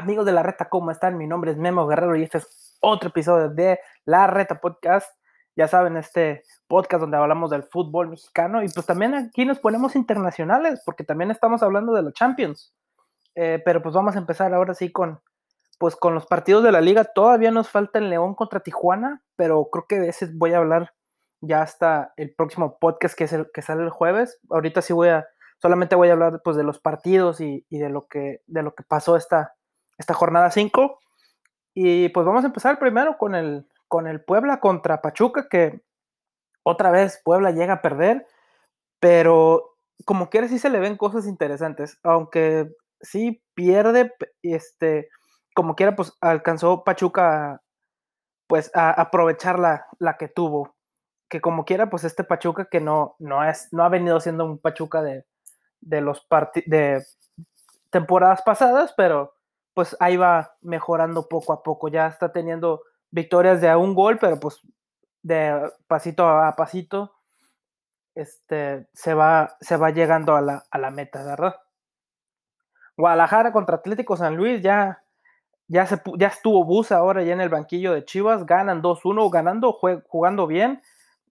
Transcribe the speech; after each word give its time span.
Amigos 0.00 0.24
de 0.24 0.32
la 0.32 0.42
Reta, 0.42 0.70
¿cómo 0.70 0.90
están? 0.90 1.18
Mi 1.18 1.26
nombre 1.26 1.50
es 1.50 1.58
Memo 1.58 1.86
Guerrero 1.86 2.16
y 2.16 2.22
este 2.22 2.38
es 2.38 2.78
otro 2.80 3.10
episodio 3.10 3.50
de 3.50 3.78
La 4.06 4.26
Reta 4.26 4.58
Podcast. 4.58 5.14
Ya 5.54 5.68
saben, 5.68 5.98
este 5.98 6.42
podcast 6.68 7.02
donde 7.02 7.18
hablamos 7.18 7.50
del 7.50 7.64
fútbol 7.64 8.08
mexicano 8.08 8.62
y 8.62 8.68
pues 8.70 8.86
también 8.86 9.14
aquí 9.14 9.44
nos 9.44 9.58
ponemos 9.58 9.96
internacionales 9.96 10.80
porque 10.86 11.04
también 11.04 11.30
estamos 11.30 11.62
hablando 11.62 11.92
de 11.92 12.00
los 12.00 12.14
Champions. 12.14 12.74
Eh, 13.34 13.60
pero 13.62 13.82
pues 13.82 13.94
vamos 13.94 14.16
a 14.16 14.20
empezar 14.20 14.54
ahora 14.54 14.72
sí 14.72 14.90
con, 14.90 15.20
pues 15.78 15.96
con 15.96 16.14
los 16.14 16.24
partidos 16.24 16.64
de 16.64 16.72
la 16.72 16.80
liga. 16.80 17.04
Todavía 17.04 17.50
nos 17.50 17.68
falta 17.68 17.98
el 17.98 18.08
León 18.08 18.34
contra 18.34 18.60
Tijuana, 18.60 19.22
pero 19.36 19.68
creo 19.70 19.84
que 19.86 20.00
de 20.00 20.08
ese 20.08 20.30
voy 20.32 20.54
a 20.54 20.58
hablar 20.58 20.94
ya 21.42 21.60
hasta 21.60 22.14
el 22.16 22.34
próximo 22.34 22.78
podcast 22.78 23.14
que 23.14 23.24
es 23.24 23.34
el 23.34 23.50
que 23.52 23.60
sale 23.60 23.82
el 23.82 23.90
jueves. 23.90 24.40
Ahorita 24.48 24.80
sí 24.80 24.94
voy 24.94 25.08
a, 25.08 25.26
solamente 25.58 25.94
voy 25.94 26.08
a 26.08 26.12
hablar 26.12 26.40
pues 26.42 26.56
de 26.56 26.64
los 26.64 26.78
partidos 26.78 27.42
y, 27.42 27.66
y 27.68 27.80
de 27.80 27.90
lo 27.90 28.06
que, 28.06 28.40
de 28.46 28.62
lo 28.62 28.74
que 28.74 28.82
pasó 28.82 29.18
esta 29.18 29.52
esta 30.00 30.14
jornada 30.14 30.50
5. 30.50 30.98
Y 31.74 32.08
pues 32.08 32.26
vamos 32.26 32.42
a 32.42 32.48
empezar 32.48 32.78
primero 32.78 33.16
con 33.16 33.34
el, 33.34 33.68
con 33.86 34.08
el 34.08 34.24
Puebla 34.24 34.58
contra 34.58 35.00
Pachuca, 35.00 35.46
que 35.48 35.82
otra 36.64 36.90
vez 36.90 37.20
Puebla 37.24 37.52
llega 37.52 37.74
a 37.74 37.82
perder, 37.82 38.26
pero 38.98 39.76
como 40.04 40.30
quiera 40.30 40.48
sí 40.48 40.58
se 40.58 40.70
le 40.70 40.80
ven 40.80 40.96
cosas 40.96 41.26
interesantes, 41.26 41.98
aunque 42.02 42.70
sí 43.00 43.42
pierde, 43.54 44.12
este, 44.42 45.08
como 45.54 45.76
quiera 45.76 45.94
pues 45.94 46.12
alcanzó 46.20 46.82
Pachuca 46.82 47.62
pues 48.46 48.70
a 48.74 48.90
aprovechar 48.90 49.58
la, 49.58 49.86
la 49.98 50.16
que 50.16 50.28
tuvo, 50.28 50.74
que 51.28 51.40
como 51.40 51.64
quiera 51.64 51.88
pues 51.88 52.04
este 52.04 52.24
Pachuca 52.24 52.66
que 52.70 52.80
no, 52.80 53.14
no, 53.18 53.44
es, 53.44 53.68
no 53.70 53.84
ha 53.84 53.88
venido 53.88 54.18
siendo 54.18 54.44
un 54.44 54.58
Pachuca 54.58 55.02
de, 55.02 55.24
de 55.80 56.00
los 56.00 56.26
de 56.66 57.04
temporadas 57.90 58.42
pasadas, 58.42 58.92
pero 58.96 59.34
pues 59.74 59.96
ahí 60.00 60.16
va 60.16 60.56
mejorando 60.60 61.28
poco 61.28 61.52
a 61.52 61.62
poco. 61.62 61.88
Ya 61.88 62.06
está 62.06 62.32
teniendo 62.32 62.82
victorias 63.10 63.60
de 63.60 63.68
a 63.68 63.78
un 63.78 63.94
gol, 63.94 64.18
pero 64.18 64.38
pues 64.38 64.60
de 65.22 65.70
pasito 65.86 66.26
a 66.28 66.56
pasito 66.56 67.12
este, 68.14 68.88
se, 68.92 69.14
va, 69.14 69.56
se 69.60 69.76
va 69.76 69.90
llegando 69.90 70.36
a 70.36 70.40
la, 70.40 70.64
a 70.70 70.78
la 70.78 70.90
meta, 70.90 71.22
¿verdad? 71.24 71.56
Guadalajara 72.96 73.52
contra 73.52 73.76
Atlético 73.76 74.16
San 74.16 74.36
Luis 74.36 74.60
ya, 74.62 75.02
ya, 75.68 75.86
se, 75.86 76.00
ya 76.18 76.28
estuvo 76.28 76.64
Bus 76.64 76.92
ahora 76.92 77.22
ya 77.22 77.32
en 77.32 77.40
el 77.40 77.48
banquillo 77.48 77.92
de 77.92 78.04
Chivas, 78.04 78.44
ganan 78.44 78.82
2-1, 78.82 79.30
ganando, 79.30 79.72
jugando 79.72 80.46
bien. 80.46 80.82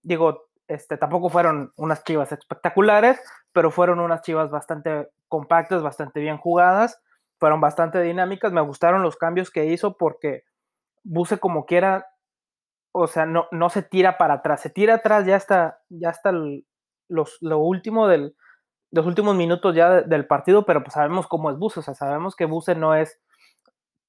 Digo, 0.02 0.48
este, 0.66 0.96
tampoco 0.96 1.28
fueron 1.28 1.72
unas 1.76 2.02
Chivas 2.04 2.32
espectaculares, 2.32 3.20
pero 3.52 3.70
fueron 3.70 4.00
unas 4.00 4.22
Chivas 4.22 4.50
bastante 4.50 5.10
compactas, 5.28 5.82
bastante 5.82 6.20
bien 6.20 6.38
jugadas 6.38 7.00
fueron 7.40 7.60
bastante 7.60 8.00
dinámicas. 8.02 8.52
Me 8.52 8.60
gustaron 8.60 9.02
los 9.02 9.16
cambios 9.16 9.50
que 9.50 9.64
hizo 9.64 9.96
porque 9.96 10.44
Buse 11.02 11.38
como 11.38 11.64
quiera, 11.64 12.06
o 12.92 13.06
sea, 13.06 13.24
no, 13.24 13.48
no 13.50 13.70
se 13.70 13.82
tira 13.82 14.18
para 14.18 14.34
atrás, 14.34 14.60
se 14.60 14.70
tira 14.70 14.96
atrás 14.96 15.26
ya 15.26 15.36
hasta, 15.36 15.80
ya 15.88 16.10
hasta 16.10 16.30
los, 17.08 17.38
lo 17.40 17.58
último 17.58 18.06
del, 18.06 18.36
los 18.90 19.06
últimos 19.06 19.34
minutos 19.34 19.74
ya 19.74 20.02
del 20.02 20.26
partido, 20.26 20.66
pero 20.66 20.82
pues 20.82 20.92
sabemos 20.92 21.26
cómo 21.26 21.50
es 21.50 21.56
Buse, 21.56 21.80
o 21.80 21.82
sea, 21.82 21.94
sabemos 21.94 22.36
que 22.36 22.44
Buse 22.44 22.74
no 22.74 22.94
es 22.94 23.18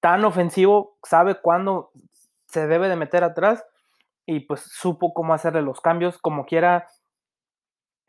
tan 0.01 0.25
ofensivo, 0.25 0.97
sabe 1.03 1.39
cuándo 1.39 1.91
se 2.47 2.67
debe 2.67 2.89
de 2.89 2.97
meter 2.97 3.23
atrás 3.23 3.63
y 4.25 4.41
pues 4.41 4.61
supo 4.61 5.13
cómo 5.13 5.33
hacerle 5.33 5.61
los 5.61 5.79
cambios, 5.79 6.17
como 6.17 6.45
quiera, 6.45 6.87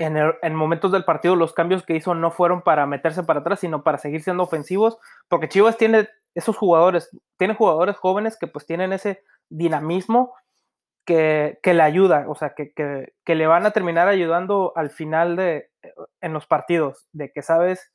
en, 0.05 0.55
momentos 0.55 0.93
del 0.93 1.05
partido 1.05 1.37
los 1.37 1.53
cambios 1.53 1.85
que 1.85 1.97
hizo 1.97 2.15
no 2.15 2.31
fueron 2.31 2.63
para 2.63 2.87
meterse 2.87 3.23
para 3.23 3.41
atrás, 3.41 3.61
sino 3.61 3.83
para 3.83 3.99
seguir 3.99 4.23
siendo 4.23 4.43
ofensivos, 4.43 4.99
porque 5.29 5.49
Chivas 5.49 5.77
tiene 5.77 6.09
esos 6.35 6.57
jugadores, 6.57 7.11
tiene 7.37 7.55
jugadores 7.55 7.97
jóvenes 7.97 8.39
que 8.39 8.47
pues 8.47 8.67
tienen 8.67 8.93
ese 8.93 9.23
dinamismo 9.49 10.35
que, 11.05 11.59
le 11.65 11.83
ayuda, 11.83 12.27
o 12.29 12.35
sea, 12.35 12.55
que, 12.55 12.73
que, 12.73 13.35
le 13.35 13.47
van 13.47 13.67
a 13.67 13.73
terminar 13.73 14.09
ayudando 14.09 14.73
al 14.77 14.91
final 14.91 15.37
de, 15.37 15.71
en 16.21 16.33
los 16.33 16.47
partidos, 16.47 17.09
de 17.13 17.33
que 17.33 17.43
sabes 17.43 17.91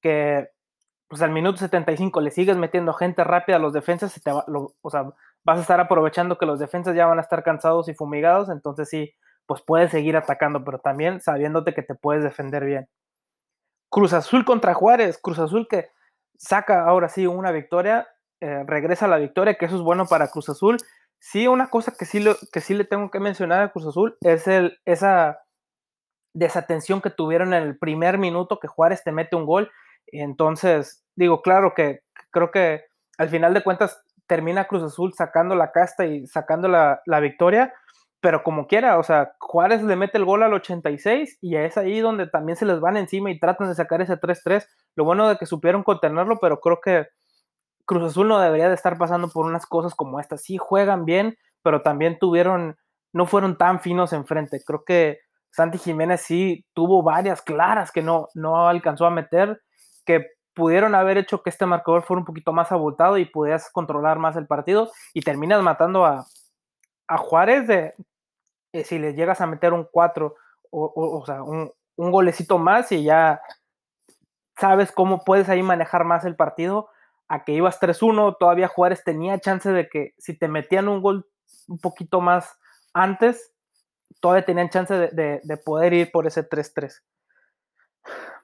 que 0.00 0.48
pues 1.08 1.22
al 1.22 1.30
minuto 1.30 1.58
75 1.58 2.20
le 2.20 2.32
sigues 2.32 2.56
metiendo 2.56 2.92
gente 2.92 3.22
rápida 3.22 3.56
a 3.56 3.60
los 3.60 3.72
defensas, 3.72 4.16
y 4.16 4.20
te 4.20 4.32
o 4.32 4.90
sea, 4.90 5.12
vas 5.44 5.58
a 5.58 5.60
estar 5.60 5.80
aprovechando 5.80 6.38
que 6.38 6.46
los 6.46 6.58
defensas 6.58 6.96
ya 6.96 7.06
van 7.06 7.18
a 7.18 7.22
estar 7.22 7.44
cansados 7.44 7.88
y 7.88 7.94
fumigados, 7.94 8.48
entonces 8.48 8.88
sí, 8.88 9.14
pues 9.46 9.62
puedes 9.62 9.90
seguir 9.90 10.16
atacando, 10.16 10.64
pero 10.64 10.78
también 10.78 11.20
sabiéndote 11.20 11.74
que 11.74 11.82
te 11.82 11.94
puedes 11.94 12.22
defender 12.22 12.64
bien. 12.64 12.88
Cruz 13.88 14.12
Azul 14.12 14.44
contra 14.44 14.74
Juárez, 14.74 15.18
Cruz 15.18 15.38
Azul 15.38 15.66
que 15.68 15.90
saca 16.38 16.84
ahora 16.84 17.08
sí 17.08 17.26
una 17.26 17.52
victoria, 17.52 18.08
eh, 18.40 18.64
regresa 18.66 19.06
a 19.06 19.08
la 19.08 19.18
victoria, 19.18 19.54
que 19.54 19.66
eso 19.66 19.76
es 19.76 19.82
bueno 19.82 20.06
para 20.06 20.28
Cruz 20.28 20.48
Azul. 20.48 20.76
Sí, 21.18 21.46
una 21.48 21.70
cosa 21.70 21.94
que 21.98 22.04
sí, 22.04 22.24
que 22.52 22.60
sí 22.60 22.74
le 22.74 22.84
tengo 22.84 23.10
que 23.10 23.20
mencionar 23.20 23.62
a 23.62 23.72
Cruz 23.72 23.86
Azul 23.86 24.16
es 24.20 24.46
el, 24.48 24.78
esa 24.84 25.40
desatención 26.34 27.00
que 27.00 27.10
tuvieron 27.10 27.54
en 27.54 27.62
el 27.62 27.78
primer 27.78 28.18
minuto 28.18 28.60
que 28.60 28.68
Juárez 28.68 29.02
te 29.02 29.12
mete 29.12 29.36
un 29.36 29.46
gol. 29.46 29.70
Entonces, 30.08 31.04
digo, 31.14 31.40
claro 31.40 31.72
que 31.74 32.00
creo 32.30 32.50
que 32.50 32.84
al 33.16 33.30
final 33.30 33.54
de 33.54 33.64
cuentas 33.64 34.02
termina 34.26 34.66
Cruz 34.66 34.82
Azul 34.82 35.14
sacando 35.14 35.54
la 35.54 35.72
casta 35.72 36.04
y 36.04 36.26
sacando 36.26 36.68
la, 36.68 37.00
la 37.06 37.20
victoria, 37.20 37.72
pero 38.26 38.42
como 38.42 38.66
quiera, 38.66 38.98
o 38.98 39.04
sea, 39.04 39.36
Juárez 39.38 39.84
le 39.84 39.94
mete 39.94 40.18
el 40.18 40.24
gol 40.24 40.42
al 40.42 40.52
86 40.52 41.38
y 41.40 41.54
es 41.54 41.78
ahí 41.78 42.00
donde 42.00 42.26
también 42.26 42.56
se 42.56 42.66
les 42.66 42.80
van 42.80 42.96
encima 42.96 43.30
y 43.30 43.38
tratan 43.38 43.68
de 43.68 43.76
sacar 43.76 44.02
ese 44.02 44.16
3-3. 44.16 44.66
Lo 44.96 45.04
bueno 45.04 45.28
de 45.28 45.36
que 45.36 45.46
supieron 45.46 45.84
contenerlo, 45.84 46.40
pero 46.40 46.58
creo 46.58 46.80
que 46.80 47.06
Cruz 47.84 48.02
Azul 48.02 48.26
no 48.26 48.40
debería 48.40 48.68
de 48.68 48.74
estar 48.74 48.98
pasando 48.98 49.28
por 49.28 49.46
unas 49.46 49.64
cosas 49.64 49.94
como 49.94 50.18
estas. 50.18 50.42
Sí 50.42 50.56
juegan 50.58 51.04
bien, 51.04 51.38
pero 51.62 51.82
también 51.82 52.18
tuvieron, 52.18 52.76
no 53.12 53.26
fueron 53.26 53.56
tan 53.56 53.78
finos 53.78 54.12
enfrente. 54.12 54.60
Creo 54.66 54.82
que 54.84 55.20
Santi 55.52 55.78
Jiménez 55.78 56.20
sí 56.20 56.66
tuvo 56.74 57.04
varias 57.04 57.42
claras 57.42 57.92
que 57.92 58.02
no, 58.02 58.26
no 58.34 58.66
alcanzó 58.66 59.06
a 59.06 59.10
meter, 59.10 59.62
que 60.04 60.26
pudieron 60.52 60.96
haber 60.96 61.16
hecho 61.16 61.44
que 61.44 61.50
este 61.50 61.64
marcador 61.64 62.02
fuera 62.02 62.18
un 62.18 62.26
poquito 62.26 62.52
más 62.52 62.72
abultado 62.72 63.18
y 63.18 63.26
pudieras 63.26 63.70
controlar 63.70 64.18
más 64.18 64.34
el 64.34 64.48
partido 64.48 64.90
y 65.14 65.20
terminas 65.20 65.62
matando 65.62 66.04
a, 66.04 66.26
a 67.08 67.18
Juárez 67.18 67.66
de 67.66 67.94
eh, 68.80 68.84
si 68.84 68.98
les 68.98 69.14
llegas 69.14 69.40
a 69.40 69.46
meter 69.46 69.72
un 69.72 69.88
4 69.90 70.34
o, 70.70 71.22
sea, 71.24 71.42
un, 71.42 71.72
golecito 71.96 72.58
más 72.58 72.92
y 72.92 73.04
ya 73.04 73.40
sabes 74.58 74.92
cómo 74.92 75.24
puedes 75.24 75.48
ahí 75.48 75.62
manejar 75.62 76.04
más 76.04 76.24
el 76.24 76.36
partido, 76.36 76.90
a 77.28 77.44
que 77.44 77.52
ibas 77.52 77.80
3-1, 77.80 78.36
todavía 78.38 78.68
Juárez 78.68 79.02
tenía 79.02 79.38
chance 79.40 79.70
de 79.70 79.88
que 79.88 80.14
si 80.18 80.38
te 80.38 80.48
metían 80.48 80.88
un 80.88 81.00
gol 81.00 81.26
un 81.68 81.78
poquito 81.78 82.20
más 82.20 82.58
antes, 82.92 83.54
todavía 84.20 84.44
tenían 84.44 84.68
chance 84.68 84.94
de, 84.94 85.40
de 85.42 85.56
poder 85.56 85.92
ir 85.94 86.12
por 86.12 86.26
ese 86.26 86.48
3-3. 86.48 87.02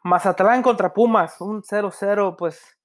Mazatlán 0.02 0.62
contra 0.62 0.92
Pumas, 0.92 1.40
un 1.40 1.62
0-0, 1.62 2.36
pues 2.36 2.78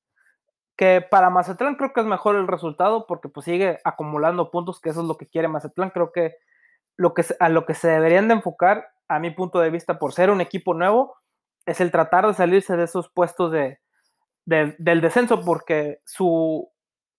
que 0.78 1.02
para 1.02 1.32
Mazatlán 1.32 1.76
creo 1.76 1.92
que 1.92 2.02
es 2.02 2.06
mejor 2.06 2.36
el 2.36 2.48
resultado 2.48 3.08
porque 3.08 3.30
pues 3.30 3.46
sigue 3.46 3.80
acumulando 3.84 4.52
puntos, 4.52 4.80
que 4.80 4.92
eso 4.92 5.02
es 5.02 5.08
lo 5.08 5.18
que 5.18 5.28
quiere 5.28 5.48
Mazatlán. 5.48 5.90
Creo 5.90 6.12
que, 6.12 6.36
lo 6.98 7.14
que 7.14 7.24
a 7.40 7.50
lo 7.50 7.66
que 7.66 7.74
se 7.74 7.88
deberían 7.88 8.28
de 8.28 8.36
enfocar, 8.36 8.88
a 9.08 9.20
mi 9.20 9.32
punto 9.32 9.60
de 9.60 9.70
vista, 9.70 10.00
por 10.00 10.14
ser 10.14 10.30
un 10.30 10.42
equipo 10.42 10.74
nuevo, 10.74 11.16
es 11.66 11.80
el 11.82 11.92
tratar 11.92 12.28
de 12.28 12.34
salirse 12.34 12.76
de 12.76 12.84
esos 12.84 13.10
puestos 13.10 13.52
de, 13.52 13.80
del 14.46 15.02
descenso 15.02 15.42
porque 15.42 16.00
su, 16.06 16.72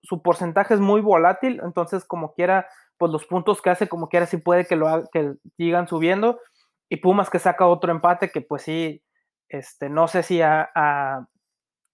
su, 0.03 0.23
porcentaje 0.23 0.75
es 0.75 0.81
muy 0.81 1.01
volátil, 1.01 1.61
entonces 1.63 2.05
como 2.05 2.33
quiera, 2.35 2.67
pues 2.97 3.13
los 3.13 3.27
puntos 3.27 3.61
que 3.63 3.71
hace 3.71 3.89
como 3.89 4.09
quiera 4.09 4.27
sí 4.27 4.39
puede 4.39 4.67
que, 4.67 4.77
lo, 4.77 5.05
que 5.13 5.35
sigan 5.57 5.87
subiendo 5.87 6.41
y 6.89 6.97
Pumas 6.97 7.29
que 7.29 7.39
saca 7.39 7.67
otro 7.67 7.93
empate 7.93 8.31
que 8.31 8.41
pues 8.41 8.63
sí, 8.63 9.03
este, 9.49 9.91
no 9.91 10.09
sé 10.09 10.23
si 10.23 10.41
a, 10.41 10.71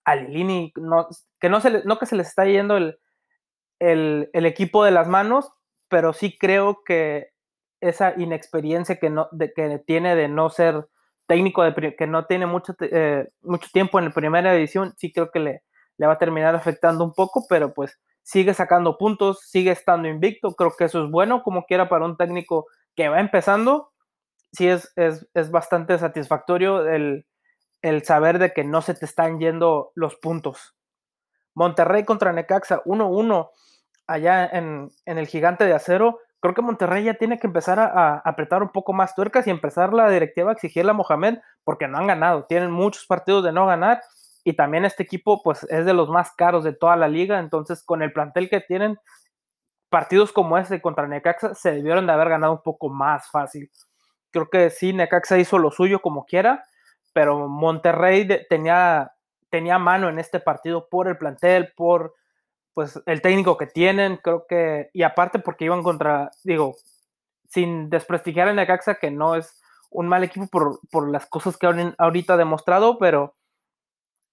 a 0.05 0.17
Lilini, 0.17 0.73
que 0.73 1.49
no, 1.49 1.61
se 1.61 1.83
no 1.85 1.99
que 1.99 2.07
se 2.07 2.17
les 2.17 2.29
está 2.29 2.45
yendo 2.45 2.77
el, 2.77 2.99
el, 3.81 4.47
equipo 4.47 4.85
de 4.85 4.91
las 4.91 5.09
manos, 5.09 5.51
pero 5.89 6.13
sí 6.13 6.37
creo 6.39 6.83
que 6.85 7.31
esa 7.81 8.15
inexperiencia 8.17 8.97
que, 8.97 9.11
no, 9.11 9.29
que 9.39 9.83
tiene 9.87 10.17
de 10.17 10.29
no 10.29 10.51
ser 10.51 10.87
técnico, 11.27 11.63
de, 11.63 11.97
que 11.97 12.07
no 12.07 12.27
tiene 12.27 12.47
mucho, 12.47 12.75
eh, 12.81 13.29
mucho 13.43 13.69
tiempo 13.73 13.99
en 13.99 14.07
la 14.07 14.11
primera 14.13 14.55
edición, 14.55 14.95
sí 14.97 15.13
creo 15.13 15.31
que 15.31 15.41
le, 15.41 15.63
le 15.97 16.07
va 16.07 16.15
a 16.15 16.19
terminar 16.19 16.55
afectando 16.55 17.05
un 17.05 17.13
poco, 17.13 17.47
pero 17.49 17.73
pues 17.73 17.99
sigue 18.23 18.55
sacando 18.55 18.99
puntos, 18.99 19.41
sigue 19.41 19.71
estando 19.71 20.09
invicto, 20.09 20.55
creo 20.55 20.75
que 20.77 20.85
eso 20.85 21.05
es 21.05 21.11
bueno, 21.11 21.43
como 21.43 21.65
quiera 21.67 21.89
para 21.89 22.05
un 22.05 22.17
técnico 22.17 22.67
que 22.95 23.09
va 23.09 23.21
empezando, 23.21 23.93
sí 24.53 24.69
es, 24.69 24.93
es, 24.97 25.27
es 25.35 25.51
bastante 25.51 25.99
satisfactorio 25.99 26.89
el, 26.89 27.27
el 27.83 28.03
saber 28.03 28.39
de 28.39 28.53
que 28.53 28.65
no 28.65 28.81
se 28.81 28.95
te 28.95 29.05
están 29.05 29.39
yendo 29.39 29.93
los 29.95 30.17
puntos. 30.17 30.75
Monterrey 31.55 32.05
contra 32.05 32.33
Necaxa, 32.33 32.83
1-1 32.85 33.51
allá 34.07 34.47
en, 34.47 34.91
el 35.05 35.27
gigante 35.27 35.65
de 35.65 35.75
acero. 35.75 36.19
Creo 36.45 36.55
que 36.55 36.61
Monterrey 36.61 37.05
ya 37.05 37.15
tiene 37.15 37.39
que 37.39 37.47
empezar 37.47 37.79
a, 37.79 38.19
apretar 38.19 38.63
un 38.63 38.69
poco 38.69 38.93
más 38.93 39.15
tuercas 39.15 39.47
y 39.47 39.51
empezar 39.51 39.95
la 39.95 40.11
directiva 40.11 40.51
a 40.51 40.53
exigirle 40.53 40.91
a 40.91 40.93
Mohamed 40.93 41.39
porque 41.65 41.89
no 41.89 41.97
han 41.97 42.07
ganado. 42.07 42.45
Tienen 42.45 42.71
muchos 42.71 43.07
partidos 43.07 43.45
de 43.45 43.51
no 43.51 43.65
ganar 43.65 44.03
y 44.45 44.53
también 44.53 44.85
este 44.85 45.05
equipo 45.05 45.43
pues 45.43 45.67
es 45.71 45.87
de 45.87 45.95
los 45.95 46.11
más 46.11 46.33
caros 46.33 46.63
de 46.63 46.75
toda 46.75 46.97
la 46.97 47.09
liga, 47.09 47.39
entonces 47.39 47.83
con 47.83 48.03
el 48.03 48.13
plantel 48.13 48.51
que 48.51 48.61
tienen, 48.61 48.99
partidos 49.89 50.33
como 50.33 50.59
ese 50.59 50.83
contra 50.83 51.09
Necaxa 51.09 51.55
se 51.55 51.73
debieron 51.73 52.07
de 52.07 52.13
haber 52.13 52.29
ganado 52.29 52.53
un 52.53 52.63
poco 52.63 52.91
más 52.91 53.31
fácil. 53.31 53.71
Creo 54.31 54.51
que 54.51 54.69
sí, 54.69 54.93
Necaxa 54.93 55.39
hizo 55.39 55.59
lo 55.59 55.71
suyo 55.71 56.03
como 56.03 56.27
quiera, 56.27 56.67
pero 57.15 57.49
Monterrey 57.49 58.29
tenía, 58.51 59.15
tenía 59.49 59.79
mano 59.79 60.11
en 60.11 60.19
este 60.19 60.41
partido 60.41 60.91
por 60.91 61.09
el 61.09 61.17
plantel, 61.17 61.73
por 61.75 62.13
pues 62.75 63.01
el 63.07 63.23
técnico 63.23 63.57
que 63.57 63.67
tienen, 63.67 64.19
creo 64.19 64.47
que, 64.47 64.91
y 64.93 65.03
aparte 65.03 65.39
porque 65.39 65.65
iban 65.65 65.83
contra, 65.83 66.31
digo, 66.43 66.77
sin 67.49 67.89
desprestigiar 67.89 68.49
a 68.49 68.53
Necaxa, 68.53 68.97
que 68.97 69.11
no 69.11 69.37
es 69.37 69.63
un 69.91 70.09
mal 70.09 70.25
equipo 70.25 70.49
por, 70.49 70.81
por 70.91 71.09
las 71.09 71.27
cosas 71.27 71.57
que 71.57 71.69
ahorita 71.99 72.35
ha 72.35 72.37
demostrado, 72.37 72.99
pero 72.99 73.37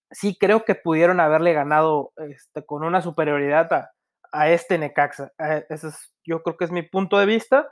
sí 0.09 0.35
creo 0.39 0.65
que 0.65 0.75
pudieron 0.75 1.19
haberle 1.19 1.53
ganado 1.53 2.13
este, 2.17 2.65
con 2.65 2.83
una 2.83 3.01
superioridad 3.01 3.71
a, 3.71 3.91
a 4.31 4.49
este 4.49 4.79
Necaxa. 4.79 5.31
Eh, 5.37 5.65
ese 5.69 5.89
es, 5.89 6.11
yo 6.25 6.41
creo 6.41 6.57
que 6.57 6.65
es 6.65 6.71
mi 6.71 6.81
punto 6.81 7.19
de 7.19 7.27
vista, 7.27 7.69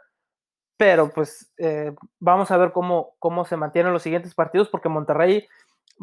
pero 0.78 1.10
pues 1.10 1.52
eh, 1.58 1.94
vamos 2.20 2.52
a 2.52 2.58
ver 2.58 2.72
cómo, 2.72 3.16
cómo 3.18 3.44
se 3.44 3.58
mantienen 3.58 3.92
los 3.92 4.04
siguientes 4.04 4.36
partidos, 4.36 4.70
porque 4.70 4.88
Monterrey 4.88 5.48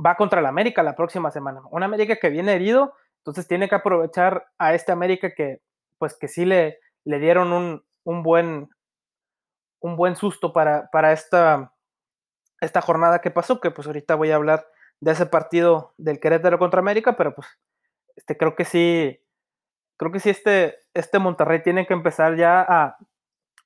va 0.05 0.17
contra 0.17 0.41
el 0.41 0.47
América 0.47 0.83
la 0.83 0.97
próxima 0.97 1.31
semana. 1.31 1.63
Un 1.71 1.83
América 1.83 2.17
que 2.17 2.31
viene 2.31 2.53
herido, 2.53 2.95
entonces 3.27 3.49
tiene 3.49 3.69
que 3.69 3.75
aprovechar 3.75 4.47
a 4.57 4.75
este 4.75 4.93
América 4.93 5.35
que, 5.35 5.61
pues 5.99 6.17
que 6.17 6.29
sí 6.29 6.45
le, 6.45 6.79
le 7.05 7.19
dieron 7.19 7.53
un, 7.53 7.85
un 8.05 8.23
buen, 8.23 8.69
un 9.81 9.97
buen 9.97 10.15
susto 10.15 10.53
para, 10.53 10.89
para 10.93 11.13
esta, 11.13 11.75
esta 12.61 12.81
jornada 12.81 13.21
que 13.21 13.33
pasó, 13.33 13.61
que 13.61 13.73
pues 13.73 13.89
ahorita 13.89 14.15
voy 14.15 14.31
a 14.31 14.37
hablar 14.37 14.69
de 15.01 15.11
ese 15.11 15.27
partido 15.27 15.93
del 15.97 16.21
Querétaro 16.21 16.61
contra 16.61 16.79
América, 16.79 17.17
pero 17.17 17.35
pues 17.35 17.49
este, 18.15 18.37
creo 18.37 18.55
que 18.55 18.65
sí, 18.65 19.21
creo 19.97 20.13
que 20.13 20.21
sí 20.21 20.31
este, 20.31 20.79
este 20.95 21.19
Monterrey 21.19 21.65
tiene 21.65 21.85
que 21.85 21.95
empezar 21.95 22.37
ya 22.37 22.65
a 22.69 22.97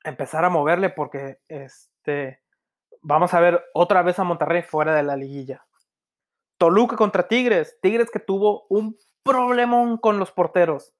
empezar 0.05 0.43
a 0.47 0.49
moverle 0.49 0.89
porque 0.89 1.39
este, 1.49 2.41
vamos 3.03 3.35
a 3.35 3.41
ver 3.41 3.63
otra 3.75 4.01
vez 4.01 4.19
a 4.19 4.25
Monterrey 4.25 4.63
fuera 4.63 4.95
de 4.95 5.03
la 5.03 5.17
liguilla. 5.17 5.67
Toluca 6.57 6.97
contra 6.97 7.29
Tigres, 7.29 7.79
Tigres 7.83 8.11
que 8.11 8.21
tuvo 8.21 8.67
un 8.71 8.97
problemón 9.23 9.99
con 9.99 10.19
los 10.19 10.31
porteros. 10.33 10.93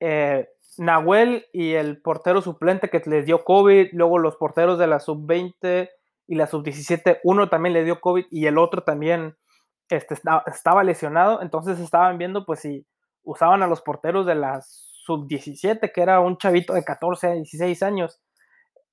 Eh, 0.00 0.48
Nahuel 0.78 1.46
y 1.52 1.74
el 1.74 2.00
portero 2.00 2.40
suplente 2.40 2.88
que 2.88 3.02
les 3.06 3.26
dio 3.26 3.44
COVID, 3.44 3.88
luego 3.92 4.18
los 4.18 4.36
porteros 4.36 4.78
de 4.78 4.86
la 4.86 5.00
sub-20 5.00 5.90
y 6.26 6.34
la 6.34 6.46
sub-17, 6.46 7.20
uno 7.24 7.48
también 7.48 7.74
le 7.74 7.84
dio 7.84 8.00
COVID 8.00 8.26
y 8.30 8.46
el 8.46 8.58
otro 8.58 8.82
también 8.82 9.36
este, 9.88 10.16
estaba 10.46 10.84
lesionado, 10.84 11.42
entonces 11.42 11.78
estaban 11.78 12.16
viendo 12.16 12.46
pues 12.46 12.60
si 12.60 12.86
usaban 13.22 13.62
a 13.62 13.66
los 13.66 13.82
porteros 13.82 14.24
de 14.26 14.34
la 14.34 14.60
sub-17, 14.62 15.92
que 15.92 16.00
era 16.00 16.20
un 16.20 16.38
chavito 16.38 16.72
de 16.72 16.84
14, 16.84 17.34
16 17.34 17.82
años, 17.82 18.20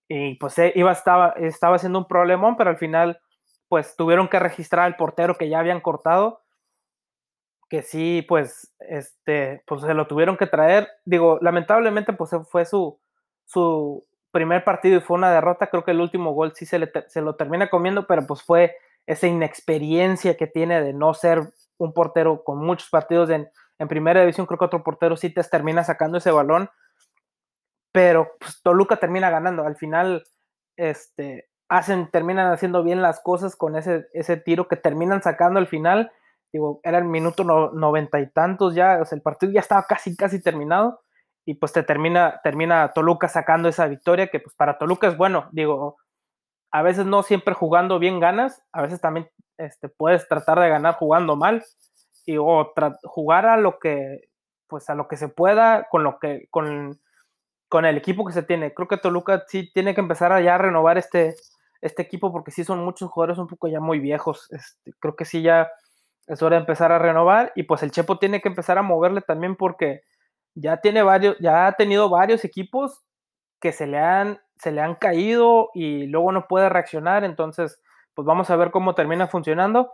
y 0.07 0.35
pues 0.35 0.57
eh, 0.57 0.73
iba, 0.75 0.91
estaba, 0.91 1.29
estaba 1.37 1.75
haciendo 1.75 1.99
un 1.99 2.07
problemón, 2.07 2.57
pero 2.57 2.71
al 2.71 2.77
final 2.77 3.21
pues 3.69 3.95
tuvieron 3.95 4.27
que 4.27 4.39
registrar 4.39 4.85
al 4.85 4.95
portero 4.95 5.37
que 5.37 5.47
ya 5.47 5.59
habían 5.59 5.81
cortado, 5.81 6.41
que 7.69 7.83
sí, 7.83 8.25
pues, 8.27 8.73
este, 8.79 9.63
pues 9.67 9.81
se 9.81 9.93
lo 9.93 10.07
tuvieron 10.07 10.37
que 10.37 10.47
traer. 10.47 10.89
Digo, 11.05 11.37
lamentablemente, 11.41 12.13
pues 12.13 12.31
fue 12.49 12.65
su, 12.65 12.99
su 13.45 14.05
primer 14.31 14.63
partido 14.63 14.97
y 14.97 15.01
fue 15.01 15.17
una 15.17 15.31
derrota. 15.31 15.67
Creo 15.67 15.83
que 15.83 15.91
el 15.91 16.01
último 16.01 16.33
gol 16.33 16.53
sí 16.55 16.65
se, 16.65 16.79
le, 16.79 16.91
se 17.07 17.21
lo 17.21 17.35
termina 17.35 17.69
comiendo, 17.69 18.07
pero 18.07 18.25
pues 18.25 18.41
fue 18.41 18.75
esa 19.05 19.27
inexperiencia 19.27 20.35
que 20.35 20.47
tiene 20.47 20.81
de 20.81 20.93
no 20.93 21.13
ser 21.13 21.41
un 21.77 21.93
portero 21.93 22.43
con 22.43 22.57
muchos 22.57 22.89
partidos 22.89 23.29
en, 23.29 23.49
en 23.77 23.87
primera 23.87 24.21
división. 24.21 24.47
Creo 24.47 24.57
que 24.57 24.65
otro 24.65 24.83
portero 24.83 25.15
sí 25.15 25.29
te 25.29 25.43
termina 25.43 25.83
sacando 25.83 26.17
ese 26.17 26.31
balón, 26.31 26.69
pero 27.91 28.31
pues, 28.39 28.61
Toluca 28.63 28.97
termina 28.97 29.29
ganando. 29.29 29.63
Al 29.63 29.75
final, 29.75 30.25
este, 30.75 31.49
hacen, 31.67 32.09
terminan 32.09 32.51
haciendo 32.51 32.83
bien 32.83 33.01
las 33.01 33.19
cosas 33.19 33.55
con 33.55 33.75
ese, 33.75 34.07
ese 34.13 34.37
tiro 34.37 34.67
que 34.67 34.75
terminan 34.75 35.21
sacando 35.21 35.59
al 35.59 35.67
final 35.67 36.11
digo, 36.51 36.79
era 36.83 36.97
el 36.97 37.05
minuto 37.05 37.43
noventa 37.43 38.19
y 38.19 38.29
tantos 38.31 38.75
ya, 38.75 39.01
el 39.11 39.21
partido 39.21 39.51
ya 39.51 39.59
estaba 39.59 39.85
casi, 39.87 40.15
casi 40.15 40.41
terminado, 40.41 41.01
y 41.45 41.55
pues 41.55 41.73
te 41.73 41.83
termina, 41.83 42.41
termina 42.43 42.91
Toluca 42.93 43.27
sacando 43.27 43.69
esa 43.69 43.87
victoria, 43.87 44.27
que 44.27 44.39
pues 44.39 44.55
para 44.55 44.77
Toluca 44.77 45.07
es 45.07 45.17
bueno, 45.17 45.49
digo, 45.51 45.97
a 46.71 46.83
veces 46.83 47.05
no 47.05 47.23
siempre 47.23 47.53
jugando 47.53 47.97
bien 47.99 48.19
ganas, 48.19 48.61
a 48.71 48.81
veces 48.81 49.01
también 49.01 49.29
este, 49.57 49.89
puedes 49.89 50.27
tratar 50.27 50.59
de 50.59 50.69
ganar 50.69 50.95
jugando 50.95 51.35
mal, 51.35 51.63
y 52.25 52.37
o 52.37 52.73
jugar 53.03 53.47
a 53.47 53.57
lo 53.57 53.79
que, 53.79 54.29
pues 54.67 54.89
a 54.89 54.95
lo 54.95 55.07
que 55.07 55.17
se 55.17 55.29
pueda, 55.29 55.87
con 55.89 56.03
lo 56.03 56.19
que, 56.19 56.47
con, 56.51 56.99
con 57.67 57.85
el 57.85 57.97
equipo 57.97 58.23
que 58.25 58.33
se 58.33 58.43
tiene. 58.43 58.73
Creo 58.73 58.87
que 58.87 58.97
Toluca 58.97 59.45
sí 59.47 59.71
tiene 59.73 59.95
que 59.95 60.01
empezar 60.01 60.31
a 60.31 60.41
ya 60.41 60.57
renovar 60.59 60.99
este, 60.99 61.35
este 61.81 62.03
equipo, 62.03 62.31
porque 62.31 62.51
sí 62.51 62.63
son 62.63 62.85
muchos 62.85 63.09
jugadores 63.09 63.39
un 63.39 63.47
poco 63.47 63.67
ya 63.67 63.79
muy 63.79 63.99
viejos, 63.99 64.47
este, 64.51 64.93
creo 64.99 65.15
que 65.15 65.25
sí 65.25 65.41
ya 65.41 65.71
es 66.29 66.43
hora 66.43 66.55
de 66.55 66.61
empezar 66.61 66.91
a 66.91 66.99
renovar 66.99 67.51
y 67.55 67.63
pues 67.63 67.81
el 67.81 67.91
Chepo 67.91 68.19
tiene 68.19 68.39
que 68.39 68.49
empezar 68.49 68.77
a 68.77 68.83
moverle 68.83 69.21
también 69.21 69.55
porque 69.55 70.03
ya 70.53 70.77
tiene 70.77 71.01
varios, 71.01 71.35
ya 71.39 71.65
ha 71.65 71.71
tenido 71.73 72.07
varios 72.07 72.45
equipos 72.45 73.03
que 73.59 73.71
se 73.71 73.87
le 73.87 73.97
han, 73.97 74.39
se 74.57 74.71
le 74.71 74.81
han 74.81 74.95
caído 74.95 75.71
y 75.73 76.05
luego 76.05 76.31
no 76.31 76.47
puede 76.47 76.69
reaccionar, 76.69 77.23
entonces 77.23 77.81
pues 78.13 78.27
vamos 78.27 78.49
a 78.51 78.55
ver 78.55 78.69
cómo 78.69 78.93
termina 78.93 79.27
funcionando. 79.27 79.91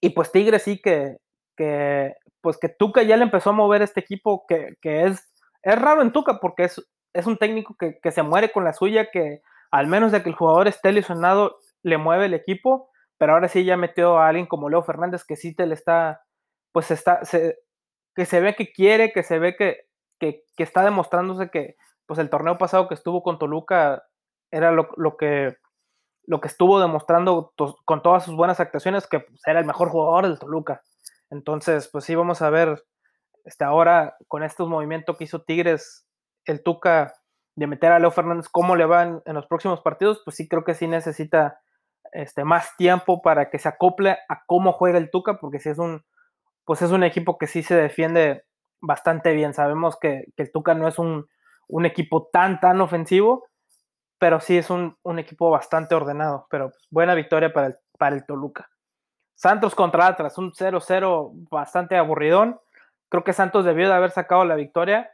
Y 0.00 0.10
pues 0.10 0.30
Tigre 0.30 0.58
sí 0.58 0.80
que, 0.80 1.16
que 1.56 2.14
pues 2.42 2.58
que 2.58 2.68
Tuca 2.68 3.02
ya 3.02 3.16
le 3.16 3.24
empezó 3.24 3.50
a 3.50 3.54
mover 3.54 3.80
este 3.80 4.00
equipo 4.00 4.44
que, 4.46 4.76
que 4.82 5.06
es, 5.06 5.32
es 5.62 5.80
raro 5.80 6.02
en 6.02 6.12
Tuca 6.12 6.38
porque 6.38 6.64
es, 6.64 6.86
es 7.14 7.26
un 7.26 7.38
técnico 7.38 7.76
que, 7.78 7.98
que 7.98 8.12
se 8.12 8.22
muere 8.22 8.52
con 8.52 8.64
la 8.64 8.74
suya, 8.74 9.10
que 9.10 9.40
al 9.70 9.86
menos 9.86 10.12
de 10.12 10.22
que 10.22 10.28
el 10.28 10.34
jugador 10.34 10.68
esté 10.68 10.92
lesionado, 10.92 11.56
le 11.82 11.96
mueve 11.96 12.26
el 12.26 12.34
equipo 12.34 12.90
pero 13.20 13.34
ahora 13.34 13.48
sí 13.48 13.66
ya 13.66 13.76
metió 13.76 14.18
a 14.18 14.28
alguien 14.28 14.46
como 14.46 14.70
Leo 14.70 14.82
Fernández 14.82 15.24
que 15.24 15.36
sí 15.36 15.54
te 15.54 15.66
le 15.66 15.74
está, 15.74 16.22
pues 16.72 16.90
está, 16.90 17.20
que 17.20 18.24
se 18.24 18.40
ve 18.40 18.54
que 18.56 18.72
quiere, 18.72 19.12
que 19.12 19.22
se 19.22 19.38
ve 19.38 19.56
que, 19.56 19.88
que, 20.18 20.42
está 20.56 20.82
demostrándose 20.82 21.50
que 21.50 21.76
pues 22.06 22.18
el 22.18 22.30
torneo 22.30 22.56
pasado 22.56 22.88
que 22.88 22.94
estuvo 22.94 23.22
con 23.22 23.38
Toluca 23.38 24.02
era 24.50 24.72
lo, 24.72 24.88
que, 25.18 25.54
lo 26.24 26.40
que 26.40 26.48
estuvo 26.48 26.80
demostrando 26.80 27.52
con 27.84 28.00
todas 28.00 28.24
sus 28.24 28.34
buenas 28.36 28.58
actuaciones, 28.58 29.06
que 29.06 29.20
pues, 29.20 29.42
era 29.44 29.60
el 29.60 29.66
mejor 29.66 29.90
jugador 29.90 30.26
del 30.26 30.38
Toluca. 30.38 30.80
Entonces, 31.28 31.90
pues 31.92 32.06
sí, 32.06 32.14
vamos 32.14 32.40
a 32.40 32.48
ver 32.48 32.82
este, 33.44 33.64
ahora 33.64 34.16
con 34.28 34.42
estos 34.44 34.66
movimientos 34.66 35.18
que 35.18 35.24
hizo 35.24 35.42
Tigres, 35.42 36.06
el 36.46 36.62
Tuca, 36.62 37.12
de 37.54 37.66
meter 37.66 37.92
a 37.92 37.98
Leo 37.98 38.12
Fernández, 38.12 38.48
cómo 38.48 38.76
le 38.76 38.86
van 38.86 39.20
en 39.26 39.34
los 39.34 39.46
próximos 39.46 39.82
partidos, 39.82 40.22
pues 40.24 40.36
sí 40.36 40.48
creo 40.48 40.64
que 40.64 40.72
sí 40.72 40.86
necesita 40.86 41.60
este, 42.12 42.44
más 42.44 42.76
tiempo 42.76 43.22
para 43.22 43.50
que 43.50 43.58
se 43.58 43.68
acople 43.68 44.18
a 44.28 44.44
cómo 44.46 44.72
juega 44.72 44.98
el 44.98 45.10
Tuca, 45.10 45.38
porque 45.38 45.58
si 45.58 45.68
es 45.68 45.78
un, 45.78 46.04
pues 46.64 46.82
es 46.82 46.90
un 46.90 47.02
equipo 47.02 47.38
que 47.38 47.46
sí 47.46 47.62
se 47.62 47.74
defiende 47.74 48.44
bastante 48.80 49.32
bien. 49.32 49.54
Sabemos 49.54 49.98
que, 49.98 50.24
el 50.36 50.52
Tuca 50.52 50.74
no 50.74 50.88
es 50.88 50.98
un, 50.98 51.26
equipo 51.84 52.28
tan, 52.32 52.60
tan 52.60 52.80
ofensivo, 52.80 53.46
pero 54.18 54.40
sí 54.40 54.56
es 54.56 54.70
un, 54.70 54.96
equipo 55.18 55.50
bastante 55.50 55.94
ordenado. 55.94 56.46
Pero 56.50 56.70
pues, 56.70 56.86
buena 56.90 57.14
victoria 57.14 57.52
para 57.52 57.68
el, 57.68 57.76
para 57.98 58.16
el 58.16 58.24
Toluca. 58.26 58.70
Santos 59.34 59.74
contra 59.74 60.06
Atlas, 60.06 60.36
un 60.36 60.52
0-0 60.52 61.30
bastante 61.50 61.96
aburridón. 61.96 62.60
Creo 63.08 63.24
que 63.24 63.32
Santos 63.32 63.64
debió 63.64 63.88
de 63.88 63.94
haber 63.94 64.10
sacado 64.10 64.44
la 64.44 64.54
victoria 64.54 65.10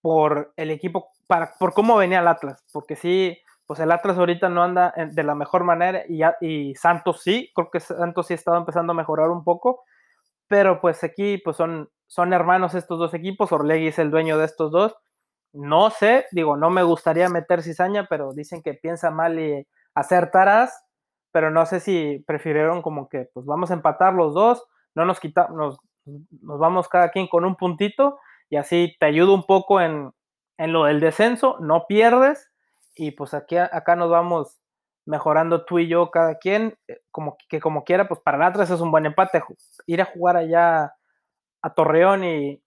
por 0.00 0.52
el 0.56 0.70
equipo, 0.70 1.10
para, 1.26 1.54
por 1.58 1.74
cómo 1.74 1.96
venía 1.96 2.20
el 2.20 2.28
Atlas, 2.28 2.64
porque 2.72 2.96
sí, 2.96 3.38
pues 3.70 3.78
el 3.78 3.92
Atlas 3.92 4.18
ahorita 4.18 4.48
no 4.48 4.64
anda 4.64 4.92
de 4.96 5.22
la 5.22 5.36
mejor 5.36 5.62
manera 5.62 6.02
y, 6.40 6.74
Santos 6.74 7.22
sí, 7.22 7.52
creo 7.54 7.70
que 7.70 7.78
Santos 7.78 8.26
sí 8.26 8.32
ha 8.32 8.34
estado 8.34 8.56
empezando 8.56 8.90
a 8.90 8.96
mejorar 8.96 9.30
un 9.30 9.44
poco, 9.44 9.84
pero 10.48 10.80
pues 10.80 11.04
aquí 11.04 11.38
pues 11.38 11.56
son, 11.56 11.88
son 12.08 12.32
hermanos 12.32 12.74
estos 12.74 12.98
dos 12.98 13.14
equipos, 13.14 13.52
Orlegui 13.52 13.86
es 13.86 14.00
el 14.00 14.10
dueño 14.10 14.38
de 14.38 14.46
estos 14.46 14.72
dos, 14.72 14.96
no 15.52 15.90
sé, 15.90 16.26
digo, 16.32 16.56
no 16.56 16.68
me 16.68 16.82
gustaría 16.82 17.28
meter 17.28 17.62
cizaña, 17.62 18.08
pero 18.10 18.32
dicen 18.32 18.60
que 18.60 18.74
piensa 18.74 19.12
mal 19.12 19.38
y 19.38 19.64
acertarás, 19.94 20.84
pero 21.30 21.52
no 21.52 21.64
sé 21.64 21.78
si 21.78 22.24
prefirieron 22.26 22.82
como 22.82 23.08
que 23.08 23.28
pues 23.32 23.46
vamos 23.46 23.70
a 23.70 23.74
empatar 23.74 24.14
los 24.14 24.34
dos, 24.34 24.64
no 24.96 25.04
nos 25.04 25.20
quitamos, 25.20 25.56
nos, 25.56 25.78
nos 26.42 26.58
vamos 26.58 26.88
cada 26.88 27.12
quien 27.12 27.28
con 27.28 27.44
un 27.44 27.54
puntito 27.54 28.18
y 28.48 28.56
así 28.56 28.96
te 28.98 29.06
ayuda 29.06 29.32
un 29.32 29.44
poco 29.44 29.80
en, 29.80 30.10
en 30.58 30.72
lo 30.72 30.86
del 30.86 30.98
descenso, 30.98 31.56
no 31.60 31.86
pierdes 31.86 32.49
y 32.94 33.12
pues 33.12 33.34
aquí 33.34 33.56
acá 33.56 33.96
nos 33.96 34.10
vamos 34.10 34.60
mejorando 35.06 35.64
tú 35.64 35.78
y 35.78 35.88
yo 35.88 36.10
cada 36.10 36.38
quien, 36.38 36.78
eh, 36.88 37.00
como 37.10 37.36
que 37.48 37.60
como 37.60 37.84
quiera, 37.84 38.08
pues 38.08 38.20
para 38.20 38.36
el 38.36 38.42
Atlas 38.44 38.70
es 38.70 38.80
un 38.80 38.90
buen 38.90 39.06
empate, 39.06 39.42
ir 39.86 40.00
a 40.00 40.06
jugar 40.06 40.36
allá 40.36 40.94
a 41.62 41.74
Torreón 41.74 42.24
y, 42.24 42.62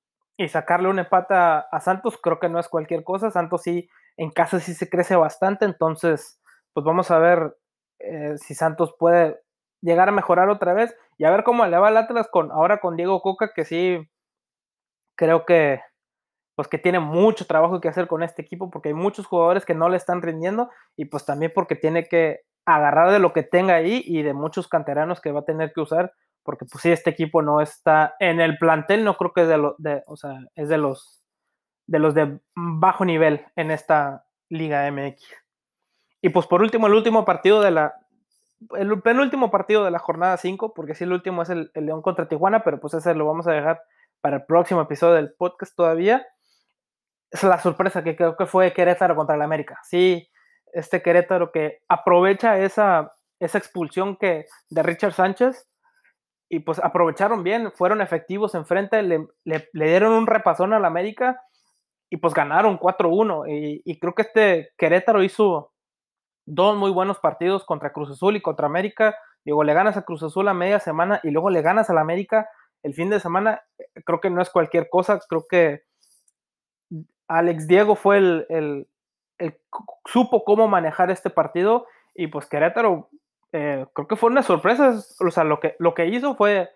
sacarle 0.50 0.89
un 0.89 1.00
empate 1.00 1.34
a, 1.36 1.80
Santos, 1.80 2.20
creo 2.22 2.38
que 2.38 2.50
no 2.50 2.60
es 2.60 2.68
cualquier 2.68 3.06
cosa, 3.06 3.32
Santos 3.32 3.62
sí, 3.62 3.88
en 4.18 4.30
casa 4.30 4.60
sí 4.60 4.74
se 4.74 4.89
crece 4.89 5.15
bastante, 5.15 5.63
entonces 5.63 6.42
pues 6.74 6.86
vamos 6.86 7.12
a 7.12 7.18
ver 7.20 7.56
eh, 8.00 8.36
si 8.38 8.53
Santos 8.53 8.94
puede 9.00 9.39
llegar 9.82 10.10
a 10.10 10.12
mejorar 10.12 10.50
otra 10.50 10.74
vez 10.74 10.94
y 11.18 11.24
a 11.24 11.32
ver 11.32 11.46
cómo 11.46 11.65
le 11.65 11.77
va 11.77 11.88
al 11.88 11.98
Atlas 11.98 12.27
con 12.30 12.51
ahora 12.51 12.80
con 12.82 12.98
Diego 12.98 13.22
Coca, 13.22 13.53
que 13.56 13.63
sí 13.63 14.10
creo 15.15 15.46
que 15.46 15.82
pues 16.56 16.68
que 16.68 16.78
tiene 16.78 17.00
mucho 17.00 17.46
trabajo 17.46 17.82
que 17.82 17.88
hacer 17.88 18.08
con 18.08 18.24
este 18.24 18.42
equipo 18.42 18.70
porque 18.70 18.90
hay 18.90 18.96
muchos 18.96 19.26
jugadores 19.26 19.66
que 19.66 19.74
no 19.74 19.90
le 19.90 19.98
están 19.98 20.22
rindiendo 20.22 20.70
y 20.96 21.06
pues 21.06 21.26
también 21.26 21.52
porque 21.54 21.76
tiene 21.76 22.08
que 22.08 22.42
agarrar 22.66 23.12
de 23.12 23.20
lo 23.20 23.34
que 23.34 23.44
tenga 23.44 23.76
ahí 23.76 24.04
y 24.06 24.22
de 24.22 24.34
muchos 24.34 24.68
canteranos 24.68 25.20
que 25.20 25.32
va 25.32 25.42
a 25.42 25.46
tener 25.46 25.74
que 25.74 25.82
usar 25.82 26.14
porque 26.44 26.66
pues 26.66 26.82
sí 26.82 26.92
este 26.92 27.10
equipo 27.10 27.42
no 27.42 27.62
está 27.62 28.16
en 28.20 28.40
el 28.40 28.58
plantel 28.58 29.04
no 29.04 29.18
creo 29.18 29.34
que 29.34 29.42
es 29.42 29.48
de 29.48 29.58
los 29.58 29.76
de 29.78 30.04
o 30.08 30.16
sea 30.16 30.40
es 30.56 30.70
de 30.70 30.78
los 30.78 31.24
de 31.88 32.00
los 32.00 32.14
de 32.14 32.40
bajo 32.56 33.04
nivel 33.06 33.46
en 33.56 33.72
esta 33.72 34.26
Liga 34.50 34.90
MX 34.92 35.24
y 36.22 36.30
pues 36.30 36.46
por 36.48 36.62
último 36.62 36.88
el 36.88 36.94
último 36.94 37.26
partido 37.26 37.62
de 37.62 37.72
la 37.72 37.96
el 38.78 39.02
penúltimo 39.02 39.52
partido 39.52 39.84
de 39.84 39.92
la 39.92 40.00
jornada 40.00 40.38
5 40.38 40.74
porque 40.74 40.96
sí 40.96 41.04
el 41.04 41.12
último 41.12 41.42
es 41.42 41.50
el, 41.50 41.72
el 41.74 41.88
León 41.88 42.02
contra 42.02 42.28
Tijuana 42.28 42.64
pero 42.64 42.80
pues 42.80 42.94
ese 42.94 43.16
lo 43.16 43.26
vamos 43.26 43.48
a 43.48 43.52
dejar 43.52 43.82
para 44.22 44.38
el 44.38 44.46
próximo 44.46 44.82
episodio 44.82 45.16
del 45.16 45.34
podcast 45.34 45.76
todavía 45.76 46.26
es 47.34 47.44
la 47.44 47.58
sorpresa 47.60 48.04
que 48.04 48.16
creo 48.16 48.38
que 48.38 48.46
fue 48.46 48.74
Querétaro 48.74 49.16
contra 49.16 49.36
el 49.36 49.42
América. 49.42 49.80
Sí, 49.84 50.30
este 50.72 51.02
Querétaro 51.02 51.52
que 51.52 51.80
aprovecha 51.90 52.60
esa, 52.60 53.16
esa 53.40 53.58
expulsión 53.58 54.18
que, 54.18 54.46
de 54.70 54.84
Richard 54.84 55.13
Sánchez 55.13 55.68
y 56.48 56.60
pues 56.60 56.78
aprovecharon 56.78 57.44
bien, 57.44 57.72
fueron 57.72 58.02
efectivos 58.02 58.54
enfrente, 58.54 59.02
le, 59.02 59.28
le, 59.44 59.68
dieron 59.74 60.13
un 60.13 60.28
repasón 60.28 60.74
al 60.74 60.86
América 60.86 61.42
y 62.12 62.18
pues 62.18 62.36
ganaron 62.36 62.78
4-1. 62.78 63.46
Y, 63.50 63.82
y, 63.84 64.00
creo 64.00 64.13
que 64.13 64.22
este 64.22 64.70
Querétaro 64.78 65.24
hizo 65.24 65.74
dos 66.46 66.78
muy 66.78 66.92
buenos 66.92 67.18
partidos 67.18 67.66
contra 67.66 67.92
Cruz 67.92 68.12
Azul 68.12 68.36
y 68.36 68.42
contra 68.42 68.68
América. 68.68 69.16
Digo, 69.44 69.63
le 69.63 69.74
ganas 69.74 69.98
a 69.98 70.04
Cruz 70.04 70.22
Azul 70.22 70.48
a 70.48 70.54
media 70.54 70.80
semana 70.80 71.20
y 71.24 71.32
luego 71.32 71.50
le 71.50 71.63
ganas 71.63 71.90
al 71.90 71.98
América 71.98 72.48
el 72.84 72.94
fin 72.94 73.10
de 73.10 73.20
semana. 73.20 73.63
Creo 74.06 74.22
que 74.22 74.30
no 74.30 74.40
es 74.40 74.52
cualquier 74.52 74.88
cosa, 74.90 75.20
creo 75.28 75.46
que 75.50 75.82
Alex 77.27 77.68
Diego 77.68 77.96
fue 77.96 78.18
el, 78.18 78.46
el, 78.50 78.88
supo 80.06 80.44
cómo 80.44 80.68
manejar 80.68 81.12
este 81.12 81.30
partido 81.30 81.88
y 82.13 82.27
pues 82.27 82.46
Querétaro 82.46 83.10
eh, 83.51 83.86
creo 83.94 84.08
que 84.08 84.15
fue 84.15 84.30
una 84.30 84.44
sorpresa, 84.44 85.00
o 85.20 85.32
sea, 85.32 85.44
lo 85.44 85.60
que, 85.60 85.75
lo 85.80 85.94
que 85.94 86.08
hizo 86.08 86.36
fue 86.36 86.70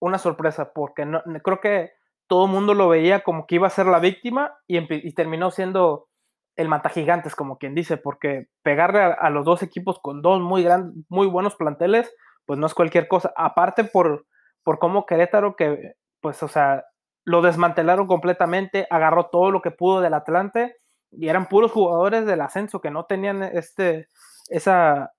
una 0.00 0.18
sorpresa 0.18 0.72
porque 0.72 1.04
no, 1.06 1.22
creo 1.42 1.60
que 1.60 1.92
todo 2.26 2.46
el 2.46 2.52
mundo 2.52 2.74
lo 2.74 2.88
veía 2.88 3.22
como 3.22 3.46
que 3.46 3.56
iba 3.56 3.66
a 3.66 3.70
ser 3.70 3.86
la 3.86 4.00
víctima 4.00 4.56
y, 4.66 5.14
terminó 5.14 5.50
siendo 5.50 6.08
el 6.56 6.68
matagigantes, 6.68 7.36
como 7.36 7.58
quien 7.58 7.74
dice, 7.74 7.96
porque 7.96 8.48
pegarle 8.62 9.00
a, 9.00 9.08
a, 9.08 9.30
los 9.30 9.44
dos 9.44 9.62
equipos 9.62 10.00
con 10.00 10.22
dos 10.22 10.40
muy 10.40 10.64
grandes, 10.64 11.04
muy 11.08 11.26
buenos 11.26 11.54
planteles, 11.54 12.12
pues 12.46 12.58
no 12.58 12.66
es 12.66 12.74
cualquier 12.74 13.08
cosa. 13.08 13.32
Aparte 13.36 13.84
por, 13.84 14.26
por 14.64 14.78
cómo 14.78 15.06
Querétaro, 15.06 15.54
que 15.54 15.94
pues, 16.20 16.42
o 16.42 16.48
sea, 16.48 16.84
lo 17.26 17.42
desmantelaron 17.42 18.06
completamente, 18.06 18.86
agarró 18.88 19.26
todo 19.26 19.50
lo 19.50 19.60
que 19.60 19.72
pudo 19.72 20.00
del 20.00 20.14
Atlante 20.14 20.76
y 21.10 21.28
eran 21.28 21.48
puros 21.48 21.72
jugadores 21.72 22.24
del 22.24 22.40
ascenso 22.40 22.80
que 22.80 22.90
no 22.90 23.04
tenían 23.04 23.42
este, 23.42 24.08
esa, 24.48 25.12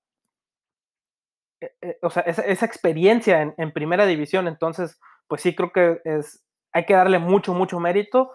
o 2.01 2.09
sea, 2.09 2.23
esa, 2.23 2.65
experiencia 2.65 3.53
en, 3.57 3.71
primera 3.73 4.05
división. 4.05 4.47
Entonces, 4.47 4.99
pues 5.27 5.41
sí, 5.41 5.53
creo 5.53 5.71
que 5.73 6.01
es, 6.05 6.45
hay 6.71 6.85
que 6.85 6.93
darle 6.93 7.19
mucho, 7.19 7.53
mucho 7.53 7.79
mérito. 7.79 8.31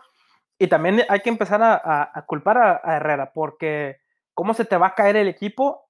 Y 0.59 0.67
también 0.69 1.02
hay 1.09 1.21
que 1.21 1.31
empezar 1.31 1.61
a, 1.62 2.25
culpar 2.26 2.59
a, 2.59 2.81
a, 2.85 2.97
Herrera, 2.97 3.33
porque 3.33 4.00
cómo 4.35 4.52
se 4.52 4.67
te 4.67 4.76
va 4.76 4.88
a 4.88 4.95
caer 4.95 5.17
el 5.17 5.29
equipo 5.29 5.88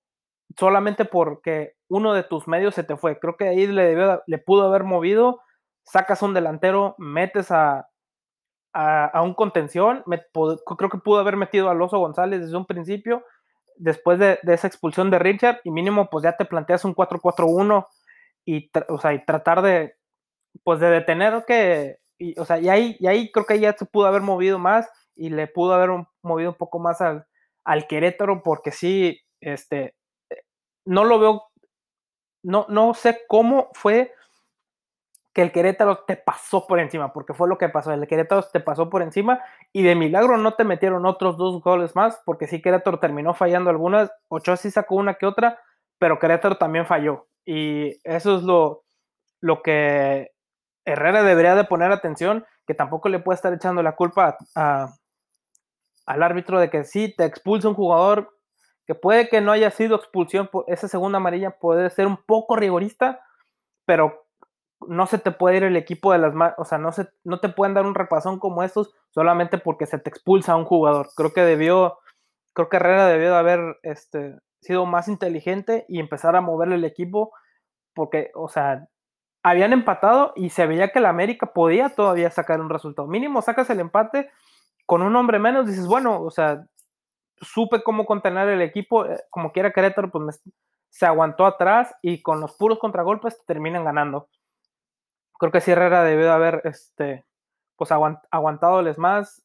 solamente 0.57 1.05
porque 1.05 1.75
uno 1.89 2.15
de 2.15 2.23
tus 2.23 2.47
medios 2.47 2.77
se 2.77 2.85
te 2.85 2.97
fue. 2.97 3.19
Creo 3.19 3.37
que 3.37 3.49
ahí 3.49 3.67
le, 3.67 3.87
debió, 3.87 4.23
le 4.27 4.39
pudo 4.39 4.67
haber 4.67 4.85
movido 4.85 5.41
sacas 5.85 6.23
un 6.23 6.35
delantero, 6.35 6.95
metes 6.99 7.51
a, 7.51 7.89
a, 8.73 9.23
un 9.23 9.35
contención, 9.35 10.03
creo 10.05 10.91
que 10.91 10.99
pudo 10.99 11.21
haber 11.21 11.37
metido 11.37 11.69
a 11.69 11.75
Loso 11.75 11.99
González 11.99 12.41
desde 12.41 12.57
un 12.57 12.67
principio, 12.67 13.25
después 13.77 14.19
de, 14.19 14.39
esa 14.45 14.67
expulsión 14.67 15.11
de 15.11 15.19
Richard, 15.19 15.61
y 15.65 15.71
mínimo 15.71 16.09
pues 16.11 16.25
ya 16.25 16.37
te 16.37 16.45
planteas 16.45 16.85
un 16.85 16.95
4-4-1 16.95 17.87
y, 18.45 18.71
o 18.89 18.99
sea, 18.99 19.15
y 19.15 19.25
tratar 19.25 19.63
de, 19.63 19.95
pues 20.65 20.81
de 20.81 20.91
detener 20.91 21.45
que, 21.47 21.99
y, 22.19 22.39
o 22.39 22.45
sea, 22.45 22.59
y 22.59 22.69
ahí, 22.69 22.97
y 22.99 23.07
ahí 23.07 23.31
creo 23.31 23.47
que 23.47 23.61
ya 23.61 23.73
se 23.73 23.87
pudo 23.87 24.07
haber 24.07 24.23
movido 24.23 24.59
más 24.59 24.89
y 25.15 25.31
le 25.31 25.47
pudo 25.47 25.75
haber 25.75 25.91
movido 26.23 26.51
un 26.51 26.57
poco 26.57 26.79
más 26.79 27.01
al, 27.01 27.27
al 27.65 27.87
Querétaro, 27.87 28.43
porque 28.43 28.71
sí, 28.71 29.21
este, 29.41 29.95
no 30.87 31.05
lo 31.05 31.19
veo, 31.19 31.45
no, 32.43 32.67
no 32.69 32.95
sé 32.95 33.21
cómo 33.29 33.69
fue 33.75 34.13
que 35.33 35.43
el 35.43 35.53
Querétaro 35.53 36.05
te 36.07 36.17
pasó 36.17 36.67
por 36.67 36.79
encima, 36.79 37.13
porque 37.13 37.33
fue 37.33 37.49
lo 37.49 37.57
que 37.57 37.69
pasó, 37.69 37.93
el 37.93 38.07
Querétaro 38.07 38.43
te 38.43 38.61
pasó 38.61 38.91
por 38.91 39.03
encima 39.03 39.41
y 39.73 39.83
de 39.83 39.95
milagro 39.95 40.37
no 40.37 40.55
te 40.55 40.65
metieron 40.65 41.07
otros 41.07 41.37
dos 41.39 41.63
goles 41.63 41.97
más, 41.97 42.21
porque 42.27 42.47
sí 42.47 42.61
Querétaro 42.61 42.99
terminó 42.99 43.33
fallando 43.33 43.71
algunas, 43.71 44.11
Ochoa 44.29 44.57
sí 44.57 44.71
sacó 44.71 44.97
una 44.97 45.15
que 45.15 45.27
otra, 45.27 45.59
pero 45.99 46.19
Querétaro 46.19 46.59
también 46.59 46.87
falló. 46.87 47.29
Y 47.45 47.99
eso 48.05 48.37
es 48.37 48.43
lo, 48.43 48.85
lo 49.41 49.63
que 49.63 50.33
Herrera 50.85 51.23
debería 51.23 51.55
de 51.55 51.65
poner 51.65 51.93
atención, 51.93 52.45
que 52.67 52.75
tampoco 52.75 53.09
le 53.09 53.19
puede 53.19 53.37
estar 53.37 53.53
echando 53.53 53.83
la 53.83 53.97
culpa 53.97 54.37
al 54.55 56.23
árbitro 56.23 56.61
de 56.61 56.69
que 56.69 56.85
sí 56.85 57.15
te 57.17 57.25
expulsa 57.25 57.69
un 57.69 57.75
jugador, 57.75 58.37
que 58.87 58.95
puede 58.95 59.29
que 59.29 59.41
no 59.41 59.53
haya 59.53 59.71
sido 59.71 59.97
expulsión, 59.97 60.51
esa 60.67 60.89
segunda 60.89 61.17
amarilla 61.19 61.53
puede 61.59 61.89
ser 61.91 62.07
un 62.07 62.19
poco 62.19 62.57
rigorista, 62.57 63.21
pero 63.87 64.22
no 64.89 65.07
se 65.07 65.19
te 65.19 65.31
puede 65.31 65.59
ir 65.59 65.65
el 65.65 65.77
equipo 65.77 66.13
de 66.13 66.19
las 66.19 66.35
manos, 66.35 66.55
o 66.59 66.65
sea, 66.65 66.79
no, 66.79 66.93
se, 66.93 67.09
no 67.25 67.41
te 67.41 67.49
pueden 67.49 67.75
dar 67.75 67.87
un 67.87 67.95
repasón 67.95 68.39
como 68.39 68.63
estos 68.63 68.95
solamente 69.11 69.59
porque 69.59 69.87
se 69.87 69.99
te 69.99 70.11
expulsa 70.11 70.53
a 70.53 70.57
un 70.57 70.65
jugador. 70.65 71.09
Creo 71.17 71.33
que 71.33 71.43
debió, 71.43 71.99
creo 72.55 72.69
que 72.69 72.77
Herrera 72.77 73.07
debió 73.07 73.31
de 73.31 73.37
haber 73.37 73.79
este, 73.83 74.39
sido 74.61 74.87
más 74.87 75.09
inteligente 75.09 75.85
y 75.89 76.01
empezar 76.01 76.37
a 76.37 76.41
moverle 76.41 76.77
el 76.77 76.85
equipo 76.85 77.33
porque, 77.95 78.31
o 78.35 78.49
sea, 78.49 78.87
habían 79.43 79.73
empatado 79.73 80.33
y 80.37 80.51
se 80.51 80.67
veía 80.67 80.93
que 80.93 81.01
el 81.01 81.07
América 81.07 81.53
podía 81.53 81.91
todavía 81.91 82.31
sacar 82.31 82.61
un 82.61 82.71
resultado. 82.71 83.09
Mínimo 83.09 83.43
sacas 83.43 83.69
el 83.71 83.81
empate 83.81 84.31
con 84.87 85.03
un 85.03 85.15
hombre 85.17 85.39
menos, 85.39 85.67
dices, 85.67 85.87
bueno, 85.87 86.23
o 86.23 86.31
sea, 86.31 86.65
supe 87.41 87.83
cómo 87.83 88.07
contener 88.07 88.49
el 88.49 88.63
equipo, 88.63 89.07
eh, 89.07 89.21
como 89.31 89.53
quiera 89.53 89.73
Querétaro, 89.73 90.11
pues 90.11 90.43
se 90.91 91.07
aguantó 91.07 91.47
atrás 91.47 91.95
y 92.03 92.23
con 92.23 92.41
los 92.41 92.55
puros 92.55 92.79
contragolpes 92.79 93.43
terminan 93.47 93.85
ganando 93.85 94.29
creo 95.43 95.51
que 95.51 95.61
si 95.61 95.73
Herrera 95.73 96.05
debió 96.05 96.27
de 96.27 96.31
haber 96.31 96.61
este, 96.63 97.27
pues 97.75 97.91
aguant, 97.91 98.21
aguantadoles 98.31 98.97
más, 98.97 99.43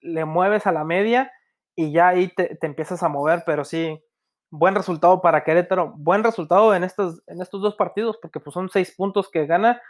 le 0.00 0.24
mueves 0.24 0.66
a 0.66 0.72
la 0.72 0.82
media 0.82 1.30
y 1.76 1.92
ya 1.92 2.08
ahí 2.08 2.34
te, 2.34 2.56
te, 2.56 2.66
empiezas 2.66 3.04
a 3.04 3.08
mover, 3.08 3.44
pero 3.46 3.64
sí, 3.64 4.02
buen 4.50 4.74
resultado 4.74 5.22
para 5.22 5.44
Querétaro, 5.44 5.94
buen 5.96 6.24
resultado 6.24 6.74
en 6.74 6.82
estos, 6.82 7.22
en 7.28 7.40
estos 7.40 7.62
dos 7.62 7.76
partidos, 7.76 8.18
porque 8.20 8.40
pues 8.40 8.54
son 8.54 8.68
seis 8.70 8.92
puntos 8.96 9.30
que 9.30 9.46
gana, 9.46 9.80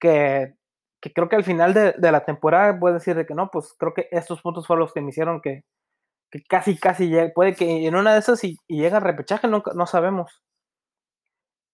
que, 0.00 0.56
que 1.00 1.12
creo 1.12 1.28
que 1.28 1.36
al 1.36 1.44
final 1.44 1.74
de, 1.74 1.92
de, 1.92 2.10
la 2.10 2.24
temporada 2.24 2.76
puedes 2.80 2.98
decir 2.98 3.14
de 3.14 3.24
que 3.24 3.34
no, 3.36 3.52
pues 3.52 3.72
creo 3.78 3.94
que 3.94 4.08
estos 4.10 4.42
puntos 4.42 4.66
fueron 4.66 4.80
los 4.80 4.92
que 4.92 5.00
me 5.00 5.10
hicieron 5.10 5.40
que, 5.40 5.62
que 6.32 6.42
casi, 6.42 6.76
casi 6.76 7.08
llegue, 7.08 7.30
puede 7.30 7.54
que 7.54 7.86
en 7.86 7.94
una 7.94 8.14
de 8.14 8.18
esas 8.18 8.42
y, 8.42 8.58
y 8.66 8.80
llega 8.80 8.96
el 8.98 9.04
repechaje, 9.04 9.46
no, 9.46 9.62
no 9.76 9.86
sabemos. 9.86 10.42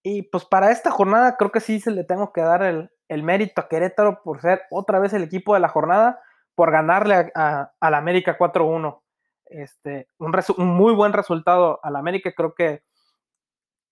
Y 0.02 0.24
pues 0.24 0.44
para 0.44 0.72
esta 0.72 0.90
jornada 0.90 1.38
creo 1.38 1.50
que 1.50 1.60
sí 1.60 1.80
se 1.80 1.90
le 1.90 2.04
tengo 2.04 2.34
que 2.34 2.42
dar 2.42 2.62
el, 2.62 2.90
el 3.10 3.24
mérito 3.24 3.60
a 3.60 3.68
Querétaro 3.68 4.22
por 4.22 4.40
ser 4.40 4.62
otra 4.70 5.00
vez 5.00 5.12
el 5.12 5.24
equipo 5.24 5.54
de 5.54 5.60
la 5.60 5.68
jornada, 5.68 6.22
por 6.54 6.70
ganarle 6.70 7.32
a, 7.34 7.72
la 7.80 7.98
América 7.98 8.38
4-1. 8.38 9.02
Este, 9.46 10.06
un, 10.18 10.66
muy 10.68 10.94
buen 10.94 11.12
resultado 11.12 11.80
a 11.82 11.90
la 11.90 11.98
América. 11.98 12.32
Creo 12.36 12.54
que, 12.54 12.84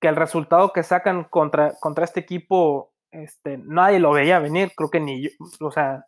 que 0.00 0.06
el 0.06 0.14
resultado 0.14 0.72
que 0.72 0.84
sacan 0.84 1.24
contra, 1.24 1.74
contra 1.80 2.04
este 2.04 2.20
equipo, 2.20 2.92
este, 3.10 3.58
nadie 3.58 3.98
lo 3.98 4.12
veía 4.12 4.38
venir. 4.38 4.70
Creo 4.76 4.88
que 4.88 5.00
ni 5.00 5.24
yo, 5.24 5.30
o 5.62 5.72
sea, 5.72 6.06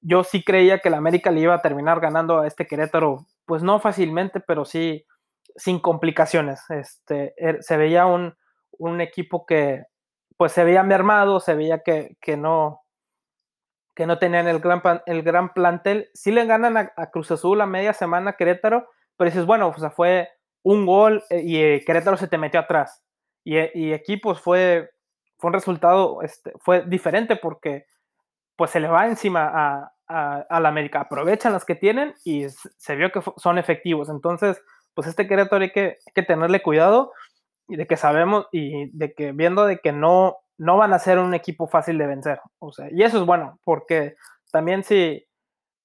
yo 0.00 0.24
sí 0.24 0.42
creía 0.42 0.80
que 0.80 0.90
la 0.90 0.96
América 0.96 1.30
le 1.30 1.42
iba 1.42 1.54
a 1.54 1.62
terminar 1.62 2.00
ganando 2.00 2.40
a 2.40 2.48
este 2.48 2.66
Querétaro, 2.66 3.26
pues 3.46 3.62
no 3.62 3.78
fácilmente, 3.78 4.40
pero 4.40 4.64
sí 4.64 5.06
sin 5.54 5.78
complicaciones. 5.78 6.68
Este, 6.68 7.32
er, 7.36 7.62
se 7.62 7.76
veía 7.76 8.06
un, 8.06 8.34
un 8.72 9.00
equipo 9.00 9.46
que, 9.46 9.84
pues 10.40 10.52
se 10.52 10.64
veía 10.64 10.82
mermado, 10.82 11.38
se 11.38 11.54
veía 11.54 11.82
que, 11.82 12.16
que 12.18 12.38
no 12.38 12.80
que 13.94 14.06
no 14.06 14.18
tenían 14.18 14.48
el 14.48 14.58
gran, 14.60 14.80
el 15.04 15.22
gran 15.22 15.52
plantel. 15.52 16.08
Sí 16.14 16.32
le 16.32 16.46
ganan 16.46 16.78
a, 16.78 17.10
Cruz 17.10 17.30
Azul 17.30 17.60
a 17.60 17.66
media 17.66 17.92
semana 17.92 18.36
Querétaro, 18.38 18.88
pero 19.18 19.28
dices, 19.28 19.44
bueno, 19.44 19.68
o 19.68 19.78
sea, 19.78 19.90
fue 19.90 20.30
un 20.62 20.86
gol 20.86 21.22
eh, 21.28 21.42
y 21.44 21.58
eh, 21.58 21.84
Querétaro 21.86 22.16
se 22.16 22.26
te 22.26 22.38
metió 22.38 22.58
atrás. 22.58 23.04
Y, 23.44 23.58
eh, 23.58 23.70
y 23.74 23.92
equipos 23.92 24.40
fue, 24.40 24.88
fue 25.36 25.48
un 25.48 25.52
resultado, 25.52 26.22
este, 26.22 26.54
fue 26.58 26.86
diferente 26.86 27.36
porque 27.36 27.84
pues 28.56 28.70
se 28.70 28.80
le 28.80 28.88
va 28.88 29.06
encima 29.08 29.44
a, 29.44 29.92
a, 30.08 30.36
a, 30.48 30.60
la 30.60 30.70
América. 30.70 31.00
Aprovechan 31.00 31.52
las 31.52 31.66
que 31.66 31.74
tienen 31.74 32.14
y 32.24 32.46
se 32.48 32.96
vio 32.96 33.12
que 33.12 33.20
son 33.36 33.58
efectivos. 33.58 34.08
Entonces, 34.08 34.58
pues 34.94 35.06
este 35.06 35.28
Querétaro 35.28 35.62
hay 35.62 35.72
que, 35.72 35.98
hay 36.06 36.12
que 36.14 36.22
tenerle 36.22 36.62
cuidado 36.62 37.12
de 37.76 37.86
que 37.86 37.96
sabemos 37.96 38.46
y 38.52 38.90
de 38.96 39.12
que 39.14 39.32
viendo 39.32 39.66
de 39.66 39.78
que 39.78 39.92
no, 39.92 40.36
no 40.58 40.76
van 40.76 40.92
a 40.92 40.98
ser 40.98 41.18
un 41.18 41.34
equipo 41.34 41.66
fácil 41.66 41.98
de 41.98 42.06
vencer. 42.06 42.40
O 42.58 42.72
sea, 42.72 42.88
y 42.90 43.02
eso 43.02 43.18
es 43.18 43.26
bueno, 43.26 43.58
porque 43.64 44.16
también 44.50 44.84
si, 44.84 45.26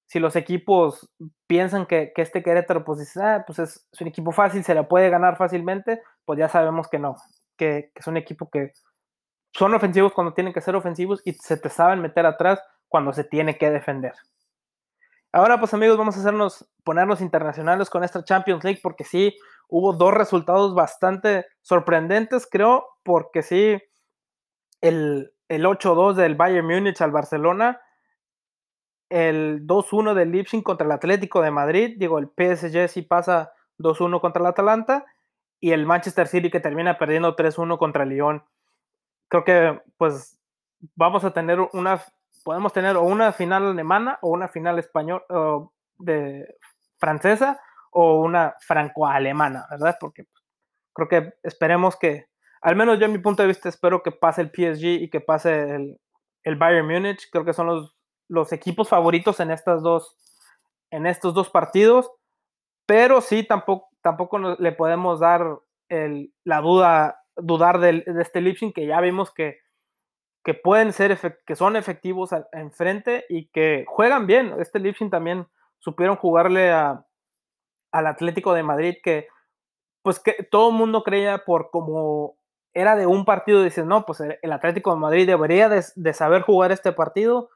si 0.06 0.18
los 0.18 0.36
equipos 0.36 1.10
piensan 1.46 1.86
que, 1.86 2.12
este 2.16 2.42
Querétaro 2.42 2.84
pues, 2.84 3.16
ah, 3.16 3.44
pues 3.46 3.58
es, 3.58 3.88
un 4.00 4.08
equipo 4.08 4.32
fácil, 4.32 4.64
se 4.64 4.74
le 4.74 4.84
puede 4.84 5.10
ganar 5.10 5.36
fácilmente, 5.36 6.02
pues 6.24 6.38
ya 6.38 6.48
sabemos 6.48 6.88
que 6.88 6.98
no, 6.98 7.16
que, 7.56 7.90
que 7.94 8.00
es 8.00 8.06
un 8.06 8.16
equipo 8.16 8.50
que 8.50 8.72
son 9.52 9.74
ofensivos 9.74 10.12
cuando 10.12 10.34
tienen 10.34 10.52
que 10.52 10.60
ser 10.60 10.76
ofensivos 10.76 11.22
y 11.24 11.32
se 11.32 11.56
te 11.56 11.70
saben 11.70 12.02
meter 12.02 12.26
atrás 12.26 12.60
cuando 12.88 13.12
se 13.12 13.24
tiene 13.24 13.56
que 13.56 13.70
defender. 13.70 14.12
Ahora, 15.32 15.58
pues 15.58 15.74
amigos, 15.74 15.98
vamos 15.98 16.16
a 16.16 16.20
hacernos, 16.20 16.66
ponernos 16.82 17.20
internacionales 17.20 17.90
con 17.90 18.04
esta 18.04 18.24
Champions 18.24 18.64
League, 18.64 18.80
porque 18.82 19.04
sí, 19.04 19.36
hubo 19.68 19.92
dos 19.92 20.14
resultados 20.14 20.74
bastante 20.74 21.46
sorprendentes, 21.62 22.46
creo, 22.50 22.86
porque 23.02 23.42
sí, 23.42 23.78
el, 24.80 25.32
el 25.48 25.64
8-2 25.64 26.14
del 26.14 26.34
Bayern 26.34 26.66
Múnich 26.66 27.00
al 27.00 27.10
Barcelona, 27.10 27.80
el 29.08 29.66
2-1 29.66 30.14
del 30.14 30.32
Leipzig 30.32 30.62
contra 30.62 30.86
el 30.86 30.92
Atlético 30.92 31.40
de 31.42 31.50
Madrid, 31.50 31.94
digo, 31.98 32.18
el 32.18 32.28
PSG 32.28 32.88
sí 32.88 33.02
pasa 33.02 33.52
2-1 33.78 34.20
contra 34.20 34.40
el 34.40 34.46
Atalanta, 34.46 35.04
y 35.58 35.72
el 35.72 35.86
Manchester 35.86 36.28
City 36.28 36.50
que 36.50 36.60
termina 36.60 36.98
perdiendo 36.98 37.34
3-1 37.34 37.78
contra 37.78 38.02
el 38.02 38.10
Lyon. 38.10 38.44
Creo 39.28 39.44
que, 39.44 39.80
pues, 39.96 40.38
vamos 40.94 41.24
a 41.24 41.32
tener 41.32 41.58
una 41.72 42.02
podemos 42.46 42.72
tener 42.72 42.96
o 42.96 43.02
una 43.02 43.32
final 43.32 43.64
alemana 43.64 44.20
o 44.22 44.30
una 44.30 44.46
final 44.46 44.78
español 44.78 45.24
de 45.98 46.46
francesa 46.96 47.60
o 47.98 48.20
una 48.20 48.54
franco-alemana, 48.60 49.66
¿verdad? 49.70 49.96
Porque 49.98 50.26
creo 50.92 51.08
que 51.08 51.32
esperemos 51.42 51.96
que, 51.96 52.26
al 52.60 52.76
menos 52.76 52.98
yo 52.98 53.06
en 53.06 53.12
mi 53.12 53.18
punto 53.18 53.42
de 53.42 53.48
vista, 53.48 53.70
espero 53.70 54.02
que 54.02 54.12
pase 54.12 54.42
el 54.42 54.50
PSG 54.50 55.02
y 55.02 55.08
que 55.08 55.20
pase 55.20 55.76
el, 55.76 55.98
el 56.44 56.56
Bayern 56.56 56.86
Múnich. 56.86 57.30
Creo 57.32 57.46
que 57.46 57.54
son 57.54 57.68
los, 57.68 57.96
los 58.28 58.52
equipos 58.52 58.90
favoritos 58.90 59.40
en 59.40 59.50
estas 59.50 59.82
dos, 59.82 60.14
en 60.90 61.06
estos 61.06 61.32
dos 61.32 61.48
partidos, 61.48 62.12
pero 62.84 63.22
sí 63.22 63.44
tampoco, 63.44 63.88
tampoco 64.02 64.38
le 64.38 64.72
podemos 64.72 65.20
dar 65.20 65.58
el, 65.88 66.34
la 66.44 66.60
duda, 66.60 67.22
dudar 67.34 67.78
de 67.80 68.04
este 68.20 68.42
Lipsing 68.42 68.74
que 68.74 68.86
ya 68.86 69.00
vimos 69.00 69.32
que 69.32 69.60
que 70.44 70.54
pueden 70.54 70.92
ser, 70.92 71.18
que 71.44 71.56
son 71.56 71.74
efectivos 71.74 72.30
enfrente 72.52 73.24
y 73.28 73.48
que 73.48 73.84
juegan 73.88 74.28
bien. 74.28 74.54
Este 74.60 74.78
Lipsin 74.78 75.10
también 75.10 75.48
supieron 75.80 76.14
jugarle 76.14 76.70
a, 76.70 77.04
al 77.98 78.06
Atlético 78.06 78.54
de 78.54 78.62
Madrid, 78.62 78.96
que 79.02 79.28
pues 80.02 80.20
que 80.20 80.46
todo 80.50 80.70
el 80.70 80.76
mundo 80.76 81.02
creía 81.02 81.38
por 81.38 81.70
como 81.70 82.36
era 82.72 82.94
de 82.94 83.06
un 83.06 83.24
partido, 83.24 83.62
dice, 83.62 83.84
no, 83.84 84.04
pues 84.04 84.20
el 84.20 84.52
Atlético 84.52 84.92
de 84.92 85.00
Madrid 85.00 85.26
debería 85.26 85.68
de, 85.68 86.12
saber 86.12 86.42
jugar 86.42 86.72
este 86.72 86.92
partido 86.92 87.48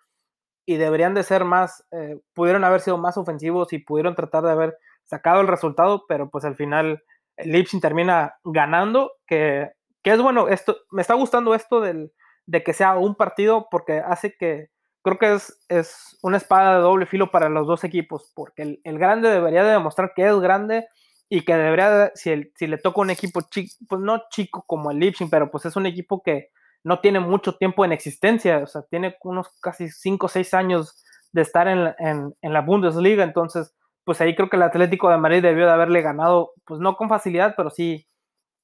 y 0.66 0.76
deberían 0.76 1.14
de 1.14 1.22
ser 1.22 1.44
más, 1.44 1.86
eh, 1.92 2.18
pudieron 2.32 2.64
haber 2.64 2.80
sido 2.80 2.96
más 2.96 3.16
ofensivos 3.18 3.72
y 3.72 3.78
pudieron 3.78 4.14
tratar 4.14 4.44
de 4.44 4.52
haber 4.52 4.78
sacado 5.04 5.42
el 5.42 5.46
resultado, 5.46 6.06
pero 6.08 6.30
pues 6.30 6.44
al 6.44 6.56
final 6.56 7.02
el 7.36 7.52
Lipsin 7.52 7.80
termina 7.80 8.36
ganando, 8.44 9.12
que, 9.26 9.70
que 10.02 10.12
es 10.12 10.22
bueno, 10.22 10.48
esto, 10.48 10.78
me 10.90 11.02
está 11.02 11.14
gustando 11.14 11.54
esto 11.54 11.80
del, 11.80 12.12
de 12.46 12.62
que 12.64 12.72
sea 12.72 12.96
un 12.96 13.14
partido 13.14 13.68
porque 13.70 14.00
hace 14.00 14.34
que, 14.36 14.70
creo 15.02 15.18
que 15.18 15.34
es, 15.34 15.58
es 15.68 16.18
una 16.22 16.36
espada 16.36 16.76
de 16.76 16.82
doble 16.82 17.06
filo 17.06 17.30
para 17.30 17.48
los 17.48 17.66
dos 17.66 17.84
equipos, 17.84 18.32
porque 18.34 18.80
el, 18.82 18.98
grande 18.98 19.30
debería 19.30 19.64
de 19.64 19.72
demostrar 19.72 20.12
que 20.14 20.26
es 20.26 20.38
grande 20.40 20.86
y 21.28 21.44
que 21.44 21.54
debería, 21.54 22.12
si, 22.14 22.50
si 22.56 22.66
le 22.66 22.78
toca 22.78 23.00
un 23.00 23.10
equipo 23.10 23.40
chico, 23.50 23.74
pues 23.88 24.00
no 24.00 24.22
chico 24.30 24.64
como 24.66 24.90
el 24.90 24.98
Lipsing, 24.98 25.30
pero 25.30 25.50
pues 25.50 25.64
es 25.64 25.76
un 25.76 25.86
equipo 25.86 26.22
que 26.22 26.50
no 26.82 27.00
tiene 27.00 27.20
mucho 27.20 27.56
tiempo 27.56 27.84
en 27.84 27.92
existencia, 27.92 28.58
o 28.58 28.66
sea, 28.66 28.82
tiene 28.90 29.16
unos 29.22 29.48
casi 29.60 29.88
5 29.88 30.26
o 30.26 30.28
6 30.28 30.54
años 30.54 31.04
de 31.32 31.42
estar 31.42 31.68
en, 31.68 31.94
en, 31.98 32.34
en, 32.40 32.52
la 32.52 32.62
Bundesliga, 32.62 33.22
entonces, 33.22 33.74
pues 34.04 34.20
ahí 34.20 34.34
creo 34.34 34.48
que 34.48 34.56
el 34.56 34.62
Atlético 34.62 35.10
de 35.10 35.18
Madrid 35.18 35.42
debió 35.42 35.66
de 35.66 35.72
haberle 35.72 36.02
ganado, 36.02 36.52
pues 36.64 36.80
no 36.80 36.96
con 36.96 37.08
facilidad, 37.08 37.54
pero 37.56 37.70
sí 37.70 38.08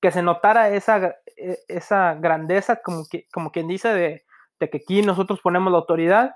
que 0.01 0.11
se 0.11 0.23
notara 0.23 0.71
esa, 0.71 1.17
e, 1.37 1.59
esa 1.69 2.15
grandeza, 2.15 2.77
como, 2.83 3.05
que, 3.11 3.27
como 3.33 3.53
quien 3.53 3.69
dice, 3.69 3.89
de, 3.89 4.26
de, 4.61 4.71
que 4.71 4.79
aquí 4.79 5.03
nosotros 5.03 5.41
ponemos 5.43 5.73
la 5.73 5.79
autoridad, 5.79 6.35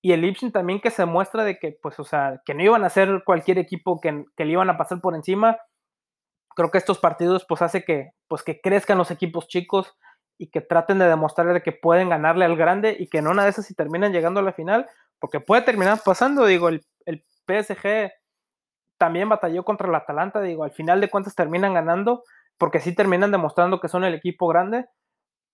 y 0.00 0.12
el 0.12 0.24
Ipsin 0.24 0.52
también 0.52 0.80
que 0.80 0.90
se 0.90 1.06
muestra 1.06 1.44
de 1.44 1.58
que, 1.58 1.76
pues, 1.82 1.98
o 1.98 2.04
sea, 2.04 2.40
que 2.44 2.54
no 2.54 2.62
iban 2.62 2.84
a 2.84 2.90
ser 2.90 3.22
cualquier 3.24 3.58
equipo 3.58 4.00
que, 4.00 4.24
que 4.36 4.44
le 4.44 4.52
iban 4.52 4.70
a 4.70 4.78
pasar 4.78 5.00
por 5.00 5.14
encima. 5.14 5.58
Creo 6.54 6.70
que 6.70 6.78
estos 6.78 6.98
partidos, 6.98 7.44
pues, 7.48 7.62
hace 7.62 7.84
que, 7.84 8.10
pues, 8.28 8.42
que 8.42 8.60
crezcan 8.60 8.98
los 8.98 9.10
equipos 9.10 9.48
chicos 9.48 9.96
y 10.38 10.50
que 10.50 10.60
traten 10.60 11.00
de 11.00 11.08
demostrar 11.08 11.62
que 11.62 11.72
pueden 11.72 12.08
ganarle 12.08 12.44
al 12.44 12.56
grande 12.56 12.96
y 12.98 13.08
que 13.08 13.18
en 13.18 13.26
una 13.26 13.42
de 13.42 13.50
esas 13.50 13.66
si 13.66 13.74
terminan 13.74 14.12
llegando 14.12 14.38
a 14.38 14.44
la 14.44 14.52
final, 14.52 14.88
porque 15.18 15.40
puede 15.40 15.62
terminar 15.62 15.98
pasando, 16.04 16.46
digo, 16.46 16.68
el, 16.68 16.86
el 17.04 17.24
PSG 17.46 18.12
también 18.98 19.28
batalló 19.28 19.64
contra 19.64 19.88
el 19.88 19.94
Atalanta, 19.94 20.40
digo, 20.40 20.62
al 20.64 20.70
final 20.70 21.00
de 21.00 21.10
cuentas 21.10 21.34
terminan 21.34 21.74
ganando, 21.74 22.22
porque 22.56 22.80
sí 22.80 22.94
terminan 22.94 23.32
demostrando 23.32 23.80
que 23.80 23.88
son 23.88 24.04
el 24.04 24.14
equipo 24.14 24.46
grande, 24.46 24.86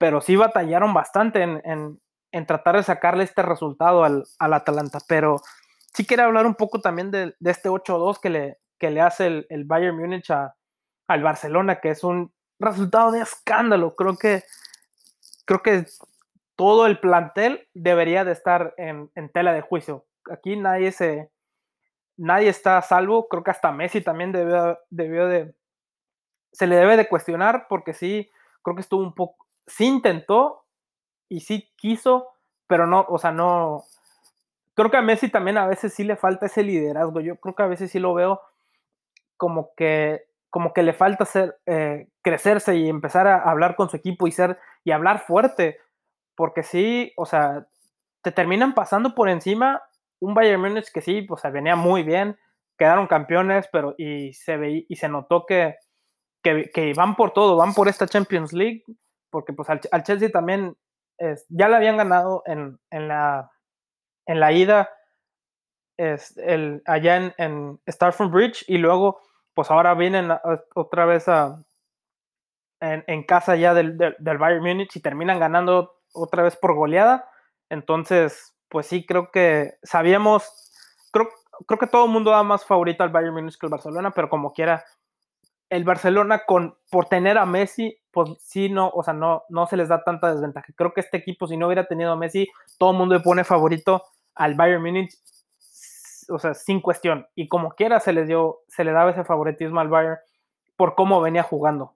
pero 0.05 0.21
sí 0.21 0.37
batallaron 0.37 0.93
bastante 0.93 1.43
en, 1.43 2.47
tratar 2.47 2.77
de 2.77 2.83
sacarle 2.83 3.25
este 3.25 3.41
resultado 3.41 4.05
al, 4.05 4.27
Atalanta. 4.39 4.99
Pero 5.09 5.41
sí 5.95 6.05
quiero 6.05 6.25
hablar 6.25 6.45
un 6.45 6.57
poco 6.57 6.83
también 6.83 7.11
de, 7.11 7.35
este 7.41 7.71
8-2 7.71 8.21
que 8.21 8.29
le, 8.29 8.59
que 8.79 8.91
le 8.91 9.01
hace 9.01 9.47
el, 9.49 9.65
Bayern 9.65 9.97
Múnich 9.97 10.31
al 10.31 11.23
Barcelona, 11.23 11.81
que 11.81 11.89
es 11.89 12.05
un 12.05 12.35
resultado 12.59 13.13
de 13.13 13.23
escándalo. 13.23 13.97
Creo 13.97 14.19
que, 14.19 14.43
creo 15.47 15.63
que 15.63 15.87
todo 16.55 16.85
el 16.85 17.01
plantel 17.01 17.67
debería 17.73 18.27
de 18.27 18.33
estar 18.33 18.75
en, 18.77 19.11
tela 19.33 19.55
de 19.55 19.63
juicio. 19.63 20.05
Aquí 20.31 20.55
nadie 20.55 20.93
se 20.93 21.31
nadie 22.19 22.51
está 22.51 22.77
a 22.77 22.83
salvo. 22.83 23.27
Creo 23.27 23.43
que 23.43 23.53
hasta 23.53 23.73
Messi 23.73 24.03
también 24.03 24.33
debió, 24.33 24.79
debió 24.91 25.29
de, 25.29 25.55
se 26.53 26.67
le 26.67 26.77
debe 26.77 26.99
de 26.99 27.09
cuestionar 27.09 27.69
porque 27.71 27.95
sí, 27.95 28.31
creo 28.63 28.77
que 28.77 28.83
estuvo 28.83 29.03
un 29.03 29.15
poco, 29.15 29.44
sí 29.67 29.87
intentó 29.87 30.65
y 31.29 31.41
sí 31.41 31.73
quiso, 31.77 32.29
pero 32.67 32.87
no, 32.87 33.05
o 33.09 33.19
sea, 33.19 33.33
no, 33.33 33.85
creo 34.75 34.91
que 34.91 34.97
a 34.97 35.03
Messi 35.03 35.31
también 35.31 35.59
a 35.59 35.67
veces 35.67 35.95
sí 35.95 36.05
le 36.05 36.17
falta 36.17 36.47
ese 36.47 36.63
liderazgo, 36.63 37.21
yo 37.21 37.37
creo 37.37 37.55
que 37.55 37.63
a 37.63 37.69
veces 37.69 37.91
sí 37.91 37.99
lo 37.99 38.15
veo 38.15 38.41
como 39.37 39.75
que, 39.77 40.27
como 40.51 40.73
que 40.73 40.83
le 40.83 40.93
falta 40.93 41.25
ser, 41.25 41.59
eh, 41.67 42.09
crecerse 42.23 42.77
y 42.77 42.89
empezar 42.89 43.27
a 43.27 43.39
hablar 43.39 43.77
con 43.77 43.89
su 43.89 43.97
equipo 43.97 44.27
y 44.27 44.33
ser, 44.33 44.59
y 44.85 44.93
hablar 44.93 45.21
fuerte, 45.21 45.79
porque 46.35 46.63
sí, 46.63 47.13
o 47.17 47.27
sea, 47.27 47.67
te 48.23 48.33
terminan 48.33 48.75
pasando 48.75 49.15
por 49.15 49.29
encima 49.29 49.83
un 50.21 50.35
Bayern 50.35 50.61
Múnich 50.61 50.91
que 50.93 51.01
sí, 51.01 51.27
o 51.29 51.37
sea, 51.37 51.51
venía 51.51 51.77
muy 51.77 52.03
bien, 52.03 52.39
quedaron 52.79 53.07
campeones, 53.07 53.69
pero 53.73 53.95
y 53.99 54.33
se 54.35 54.57
ve, 54.57 54.87
y 54.89 54.97
se 54.97 55.09
notó 55.09 55.47
que 55.47 55.77
que, 56.45 56.93
van 56.95 57.17
por 57.17 57.33
todo, 57.33 57.57
van 57.57 57.75
por 57.75 57.89
esta 57.89 58.07
Champions 58.07 58.53
League, 58.53 58.85
porque 59.35 59.53
pues 59.53 59.69
al, 59.69 60.05
Chelsea 60.05 60.31
también 60.31 60.77
ya 61.49 61.69
le 61.69 61.75
habían 61.75 61.97
ganado 61.97 62.45
en, 62.47 62.79
la, 62.93 63.51
en 64.27 64.39
la 64.39 64.53
ida 64.53 64.91
es 65.97 66.37
el, 66.37 66.83
allá 66.87 67.17
en, 67.17 67.35
en 67.39 67.81
Starford 67.89 68.31
Bridge 68.31 68.65
y 68.69 68.79
luego 68.79 69.21
pues 69.53 69.73
ahora 69.73 69.95
vienen 69.95 70.31
otra 70.77 71.05
vez 71.05 71.27
a, 71.27 71.65
en, 72.79 73.25
casa 73.25 73.57
ya 73.57 73.75
del, 73.75 73.99
del, 73.99 74.39
Bayern 74.39 74.63
Múnich 74.63 74.95
y 74.95 75.01
terminan 75.01 75.41
ganando 75.41 75.97
otra 76.13 76.45
vez 76.45 76.55
por 76.55 76.77
goleada. 76.77 77.29
Entonces, 77.69 78.55
pues 78.69 78.87
sí, 78.87 79.05
creo 79.05 79.33
que 79.33 79.79
sabíamos, 79.83 80.49
creo, 81.11 81.29
creo 81.67 81.79
que 81.81 81.89
todo 81.89 82.05
el 82.05 82.13
mundo 82.13 82.31
da 82.31 82.45
más 82.45 82.65
favorito 82.65 83.03
al 83.03 83.11
Bayern 83.11 83.35
Múnich 83.35 83.59
que 83.59 83.67
el 83.67 83.73
Barcelona, 83.73 84.13
pero 84.13 84.29
como 84.29 84.53
quiera, 84.53 84.85
el 85.71 85.85
Barcelona 85.85 86.43
con 86.47 86.77
por 86.91 87.07
tener 87.07 87.39
a 87.39 87.47
Messi, 87.47 87.97
pues 88.11 88.31
sí 88.41 88.69
no, 88.69 88.91
o 88.91 89.03
sea, 89.03 89.15
no, 89.15 89.43
no 89.49 89.67
se 89.67 89.77
les 89.77 89.89
da 89.89 90.05
tanta 90.05 90.33
desventaja. 90.33 90.73
Creo 90.77 90.93
que 90.93 91.01
este 91.01 91.17
equipo, 91.17 91.47
si 91.47 91.57
no 91.57 91.67
hubiera 91.67 91.87
tenido 91.87 92.13
a 92.13 92.17
Messi, 92.17 92.49
todo 92.79 92.93
el 92.93 92.99
mundo 92.99 93.17
le 93.17 93.21
pone 93.21 93.45
favorito 93.45 94.05
al 94.35 94.55
Bayern 94.55 94.83
Munich, 94.83 95.13
o 96.29 96.39
sea, 96.39 96.55
sin 96.55 96.81
cuestión. 96.81 97.27
Y 97.35 97.49
como 97.49 97.71
quiera 97.71 98.01
se 98.01 98.13
les 98.13 98.29
dio, 98.29 98.61
se 98.69 98.85
le 98.85 98.93
daba 98.93 99.11
ese 99.11 99.25
favoritismo 99.25 99.81
al 99.81 99.89
Bayern 99.89 100.19
por 100.77 100.95
cómo 100.95 101.21
venía 101.21 101.43
jugando. 101.43 101.95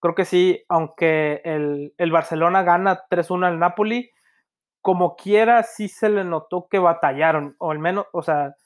Creo 0.00 0.14
que 0.14 0.24
sí, 0.24 0.64
aunque 0.68 1.42
el, 1.44 1.94
el 1.98 2.10
Barcelona 2.12 2.62
gana 2.62 3.02
3-1 3.10 3.46
al 3.46 3.58
Napoli, 3.58 4.10
como 4.80 5.14
quiera 5.14 5.62
sí 5.62 5.88
se 5.88 6.08
le 6.08 6.24
notó 6.24 6.68
que 6.70 6.78
batallaron, 6.78 7.54
o 7.58 7.70
al 7.70 7.78
menos, 7.78 8.06
o 8.12 8.22
sea, 8.22 8.56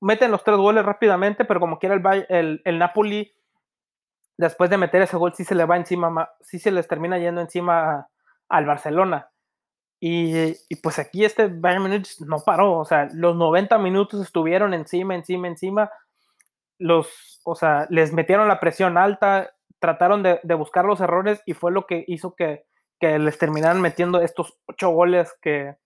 meten 0.00 0.30
los 0.30 0.44
tres 0.44 0.56
goles 0.56 0.84
rápidamente, 0.84 1.44
pero 1.44 1.60
como 1.60 1.78
quiera 1.78 1.94
el, 2.28 2.62
el, 2.64 2.78
Napoli, 2.78 3.32
después 4.36 4.70
de 4.70 4.78
meter 4.78 5.02
ese 5.02 5.16
gol, 5.16 5.34
sí 5.34 5.44
se 5.44 5.54
le 5.54 5.64
va 5.64 5.76
encima, 5.76 6.30
sí 6.40 6.58
se 6.58 6.70
les 6.70 6.88
termina 6.88 7.18
yendo 7.18 7.40
encima 7.40 8.08
al 8.48 8.66
Barcelona. 8.66 9.30
Y, 10.02 10.54
pues 10.82 10.98
aquí 10.98 11.26
este 11.26 11.48
Bayern 11.48 11.82
Munich 11.82 12.20
no 12.20 12.38
paró, 12.38 12.78
o 12.78 12.84
sea, 12.86 13.08
los 13.12 13.36
90 13.36 13.76
minutos 13.78 14.22
estuvieron 14.22 14.72
encima, 14.72 15.14
encima, 15.14 15.46
encima. 15.46 15.90
Los, 16.78 17.42
o 17.44 17.54
sea, 17.54 17.86
les 17.90 18.14
metieron 18.14 18.48
la 18.48 18.60
presión 18.60 18.96
alta, 18.96 19.52
trataron 19.78 20.22
de, 20.22 20.40
buscar 20.54 20.86
los 20.86 21.02
errores 21.02 21.42
y 21.44 21.52
fue 21.52 21.70
lo 21.70 21.86
que 21.86 22.04
hizo 22.08 22.34
que, 22.34 22.64
les 23.00 23.38
terminaran 23.38 23.80
metiendo 23.80 24.20
estos 24.20 24.58
ocho 24.66 24.90
goles 24.90 25.34
que 25.40 25.76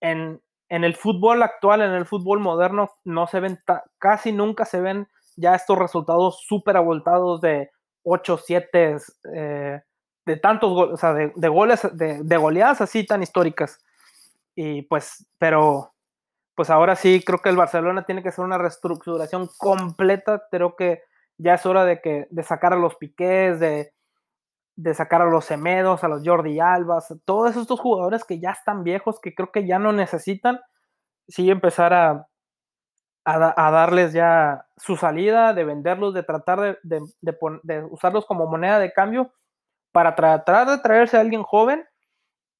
en, 0.00 0.40
el 0.84 0.96
fútbol 0.96 1.42
actual, 1.42 1.82
en 1.82 1.92
el 1.92 2.06
fútbol 2.06 2.40
moderno, 2.40 2.90
no 3.04 3.26
se 3.26 3.40
ven, 3.40 3.58
casi 3.98 4.32
nunca 4.32 4.64
se 4.64 4.80
ven 4.80 5.06
ya 5.36 5.54
estos 5.54 5.78
resultados 5.78 6.42
súper 6.46 6.78
abultados 6.78 7.42
de 7.42 7.70
8, 8.04 8.40
7, 8.42 8.96
eh, 9.34 9.82
de 10.24 10.36
tantos 10.36 10.72
goles, 10.72 10.94
o 10.94 10.96
sea, 10.96 11.12
de, 11.12 11.48
goles, 11.48 11.86
de, 11.92 12.22
de, 12.22 12.36
goleadas 12.38 12.80
así 12.80 13.04
tan 13.04 13.22
históricas. 13.22 13.84
Y 14.54 14.82
pues, 14.82 15.26
pero, 15.38 15.92
pues 16.54 16.70
ahora 16.70 16.96
sí, 16.96 17.22
creo 17.24 17.40
que 17.40 17.50
el 17.50 17.56
Barcelona 17.56 18.04
tiene 18.04 18.22
que 18.22 18.30
hacer 18.30 18.44
una 18.44 18.58
reestructuración 18.58 19.50
completa. 19.58 20.42
Creo 20.50 20.74
que 20.76 21.02
ya 21.38 21.54
es 21.54 21.66
hora 21.66 21.84
de, 21.84 22.00
que, 22.00 22.26
de 22.30 22.42
sacar 22.42 22.72
a 22.72 22.76
los 22.76 22.96
Piqués, 22.96 23.60
de, 23.60 23.92
de 24.76 24.94
sacar 24.94 25.22
a 25.22 25.26
los 25.26 25.44
Semedos, 25.44 26.04
a 26.04 26.08
los 26.08 26.22
Jordi 26.24 26.60
Albas, 26.60 27.14
todos 27.24 27.56
estos 27.56 27.78
jugadores 27.80 28.24
que 28.24 28.40
ya 28.40 28.50
están 28.50 28.84
viejos, 28.84 29.20
que 29.20 29.34
creo 29.34 29.52
que 29.52 29.66
ya 29.66 29.78
no 29.78 29.92
necesitan, 29.92 30.60
sí 31.28 31.50
empezar 31.50 31.92
a, 31.92 32.28
a, 33.24 33.70
darles 33.70 34.12
ya 34.12 34.66
su 34.76 34.96
salida, 34.96 35.54
de 35.54 35.64
venderlos, 35.64 36.14
de 36.14 36.22
tratar 36.22 36.80
de, 36.82 37.84
usarlos 37.90 38.26
como 38.26 38.46
moneda 38.46 38.78
de 38.78 38.92
cambio 38.92 39.32
para 39.92 40.14
tratar 40.14 40.68
de 40.68 40.78
traerse 40.78 41.16
a 41.16 41.20
alguien 41.20 41.42
joven 41.42 41.84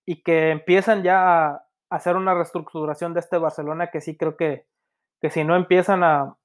y 0.04 0.22
que 0.22 0.50
empiezan 0.50 1.02
ya 1.02 1.46
a 1.46 1.66
hacer 1.90 2.16
una 2.16 2.34
reestructuración 2.34 3.14
de 3.14 3.20
este 3.20 3.38
Barcelona 3.38 3.90
que 3.90 4.00
sí 4.00 4.16
creo 4.16 4.36
que, 4.36 4.66
que 5.20 5.30
si 5.30 5.44
no 5.44 5.56
empiezan 5.56 6.04
a, 6.04 6.36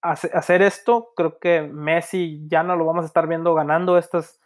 hacer 0.00 0.62
esto, 0.62 1.12
creo 1.16 1.40
que 1.40 1.62
Messi 1.62 2.46
ya 2.48 2.62
no 2.62 2.76
lo 2.76 2.86
vamos 2.86 3.02
a 3.02 3.08
estar 3.08 3.26
viendo 3.26 3.52
ganando 3.54 3.98
estas, 3.98 4.40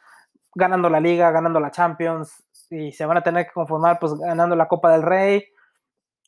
ganando 0.55 0.89
la 0.89 1.01
liga, 1.01 1.31
ganando 1.31 1.61
la 1.61 1.71
Champions 1.71 2.43
y 2.71 2.93
se 2.93 3.07
van 3.07 3.19
a 3.19 3.23
tener 3.23 3.47
que 3.47 3.53
conformar 3.53 3.99
pues 3.99 4.15
ganando 4.15 4.57
la 4.57 4.69
Copa 4.69 4.93
del 4.93 5.03
Rey, 5.03 5.45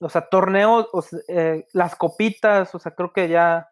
o 0.00 0.08
sea, 0.08 0.28
torneos, 0.28 0.88
eh, 1.28 1.66
las 1.72 1.96
copitas, 1.96 2.74
o 2.74 2.78
sea, 2.78 2.94
creo 2.94 3.12
que 3.12 3.28
ya 3.28 3.68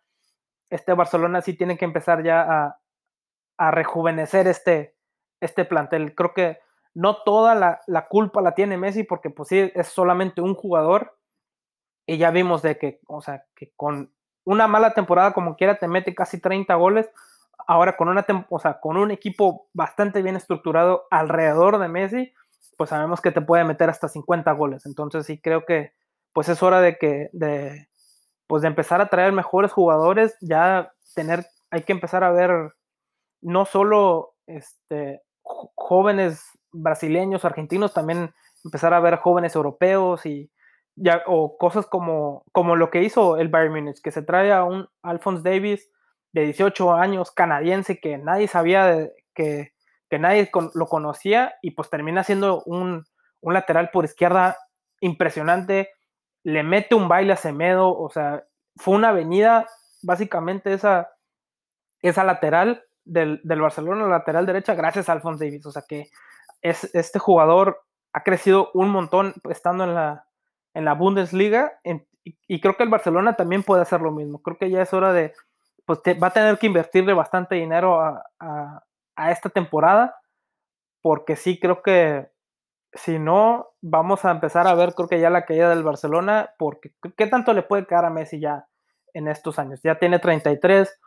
este 0.70 0.94
Barcelona 0.94 1.42
sí 1.42 1.54
tiene 1.54 1.76
que 1.76 1.84
empezar 1.84 2.22
ya 2.22 2.42
a, 2.42 2.80
a 3.58 3.70
rejuvenecer 3.70 4.46
este, 4.46 4.96
este 5.40 5.64
plantel. 5.64 6.14
Creo 6.14 6.32
que 6.32 6.58
no 6.94 7.22
toda 7.22 7.54
la, 7.54 7.80
la, 7.86 8.08
culpa 8.08 8.40
la 8.40 8.54
tiene 8.54 8.76
Messi 8.76 9.04
porque 9.04 9.30
pues 9.30 9.48
sí, 9.48 9.70
es 9.74 9.88
solamente 9.88 10.40
un 10.40 10.54
jugador 10.54 11.18
y 12.06 12.18
ya 12.18 12.30
vimos 12.30 12.62
de 12.62 12.78
que, 12.78 13.00
o 13.06 13.20
sea, 13.20 13.44
que 13.54 13.72
con 13.76 14.12
una 14.44 14.66
mala 14.66 14.92
temporada 14.94 15.32
como 15.32 15.56
quiera 15.56 15.78
te 15.78 15.88
mete 15.88 16.14
casi 16.14 16.40
30 16.40 16.74
goles. 16.74 17.10
Ahora 17.66 17.96
con 17.96 18.08
una 18.08 18.24
o 18.48 18.58
sea, 18.58 18.80
con 18.80 18.96
un 18.96 19.10
equipo 19.10 19.68
bastante 19.72 20.22
bien 20.22 20.36
estructurado 20.36 21.06
alrededor 21.10 21.78
de 21.78 21.88
Messi, 21.88 22.32
pues 22.76 22.90
sabemos 22.90 23.20
que 23.20 23.30
te 23.32 23.40
puede 23.40 23.64
meter 23.64 23.90
hasta 23.90 24.08
50 24.08 24.50
goles. 24.52 24.86
Entonces 24.86 25.26
sí 25.26 25.40
creo 25.40 25.64
que 25.64 25.92
pues 26.32 26.48
es 26.48 26.62
hora 26.62 26.80
de 26.80 26.96
que 26.98 27.28
de 27.32 27.88
pues 28.46 28.62
de 28.62 28.68
empezar 28.68 29.00
a 29.00 29.08
traer 29.08 29.32
mejores 29.32 29.72
jugadores, 29.72 30.36
ya 30.40 30.92
tener 31.14 31.46
hay 31.70 31.82
que 31.82 31.92
empezar 31.92 32.22
a 32.24 32.32
ver 32.32 32.74
no 33.40 33.64
solo 33.64 34.34
este 34.46 35.22
jóvenes 35.42 36.44
brasileños, 36.70 37.44
argentinos, 37.44 37.94
también 37.94 38.34
empezar 38.64 38.94
a 38.94 39.00
ver 39.00 39.16
jóvenes 39.16 39.54
europeos 39.56 40.26
y 40.26 40.50
ya, 40.94 41.22
o 41.26 41.56
cosas 41.56 41.86
como, 41.86 42.44
como 42.52 42.76
lo 42.76 42.90
que 42.90 43.02
hizo 43.02 43.36
el 43.38 43.48
Bayern 43.48 43.72
Munich, 43.72 44.00
que 44.02 44.10
se 44.10 44.22
trae 44.22 44.52
a 44.52 44.64
un 44.64 44.88
Alphonse 45.02 45.48
Davis 45.48 45.90
de 46.32 46.42
18 46.42 46.92
años, 46.94 47.30
canadiense, 47.30 48.00
que 48.00 48.18
nadie 48.18 48.48
sabía 48.48 49.08
que, 49.34 49.72
que 50.08 50.18
nadie 50.18 50.50
lo 50.74 50.86
conocía 50.86 51.54
y 51.62 51.72
pues 51.72 51.90
termina 51.90 52.24
siendo 52.24 52.62
un, 52.64 53.04
un, 53.40 53.54
lateral 53.54 53.90
por 53.90 54.04
izquierda 54.04 54.56
impresionante, 55.00 55.90
le 56.42 56.62
mete 56.62 56.94
un 56.94 57.08
baile 57.08 57.34
a 57.34 57.36
Semedo, 57.36 57.96
o 57.96 58.10
sea, 58.10 58.44
fue 58.76 58.94
una 58.94 59.10
avenida, 59.10 59.66
básicamente 60.02 60.72
esa, 60.72 61.10
esa 62.00 62.24
lateral 62.24 62.84
del, 63.04 63.40
del 63.44 63.60
Barcelona, 63.60 64.06
lateral 64.06 64.46
derecha, 64.46 64.74
gracias 64.74 65.08
a 65.08 65.12
Alphonse 65.12 65.44
Davis, 65.44 65.66
o 65.66 65.72
sea 65.72 65.82
que 65.88 66.10
es, 66.62 66.94
este 66.94 67.18
jugador 67.18 67.82
ha 68.12 68.22
crecido 68.22 68.70
un 68.74 68.90
montón 68.90 69.34
estando 69.50 69.84
en 69.84 69.94
la, 69.94 70.26
en 70.74 70.84
la 70.84 70.94
Bundesliga 70.94 71.80
y, 72.46 72.60
creo 72.60 72.76
que 72.76 72.84
el 72.84 72.88
Barcelona 72.88 73.34
también 73.34 73.64
puede 73.64 73.82
hacer 73.82 74.00
lo 74.00 74.12
mismo. 74.12 74.40
Creo 74.42 74.56
que 74.56 74.70
ya 74.70 74.80
es 74.82 74.94
hora 74.94 75.12
de, 75.12 75.32
pues 75.84 76.00
va 76.22 76.28
a 76.28 76.32
tener 76.32 76.58
que 76.58 76.66
invertirle 76.66 77.12
bastante 77.12 77.56
dinero 77.56 78.00
a, 78.00 78.84
esta 79.30 79.50
temporada 79.50 80.16
porque 81.02 81.36
sí 81.36 81.60
creo 81.60 81.82
que 81.82 82.28
si 82.94 83.18
no, 83.18 83.68
vamos 83.80 84.24
a 84.24 84.30
empezar 84.30 84.66
a 84.66 84.74
ver, 84.74 84.94
creo 84.94 85.08
que 85.08 85.20
ya 85.20 85.30
la 85.30 85.46
caída 85.46 85.70
del 85.70 85.82
Barcelona, 85.82 86.50
porque 86.58 86.92
¿qué 87.16 87.26
tanto 87.26 87.52
le 87.54 87.62
puede 87.62 87.86
quedar 87.86 88.04
a 88.04 88.10
Messi 88.10 88.38
ya 88.38 88.66
en 89.14 89.28
estos 89.28 89.58
años? 89.58 89.80
Ya 89.82 89.98
tiene 89.98 90.18
33, 90.18 91.00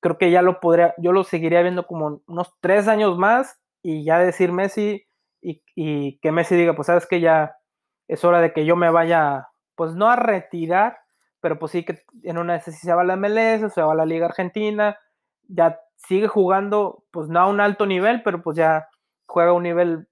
creo 0.00 0.18
que 0.18 0.30
ya 0.30 0.42
lo 0.42 0.60
podría, 0.60 0.94
yo 0.98 1.12
lo 1.12 1.24
seguiría 1.24 1.62
viendo 1.62 1.86
como 1.86 2.22
unos 2.26 2.54
tres 2.60 2.88
años 2.88 3.16
más 3.16 3.58
y 3.82 4.04
ya 4.04 4.18
decir 4.18 4.52
Messi 4.52 5.06
y, 5.40 5.62
y 5.74 6.18
que 6.18 6.32
Messi 6.32 6.56
diga, 6.56 6.74
pues 6.74 6.86
sabes 6.86 7.06
que 7.06 7.20
ya 7.20 7.56
es 8.08 8.24
hora 8.24 8.40
de 8.40 8.52
que 8.52 8.66
yo 8.66 8.76
me 8.76 8.90
vaya, 8.90 9.48
pues 9.74 9.94
no 9.94 10.10
a 10.10 10.16
retirar, 10.16 10.98
pero 11.42 11.58
pues 11.58 11.72
sí 11.72 11.84
que 11.84 12.04
en 12.22 12.38
una 12.38 12.54
vez 12.54 12.64
se 12.64 12.94
va 12.94 13.02
a 13.02 13.04
la 13.04 13.16
MLS, 13.16 13.74
se 13.74 13.82
va 13.82 13.92
a 13.92 13.96
la 13.96 14.06
Liga 14.06 14.26
Argentina, 14.26 14.96
ya 15.48 15.80
sigue 15.96 16.28
jugando, 16.28 17.04
pues 17.10 17.28
no 17.28 17.40
a 17.40 17.48
un 17.48 17.60
alto 17.60 17.84
nivel, 17.84 18.22
pero 18.22 18.42
pues 18.42 18.56
ya 18.56 18.88
juega 19.26 19.50
a 19.50 19.54
un 19.54 19.64
nivel, 19.64 20.08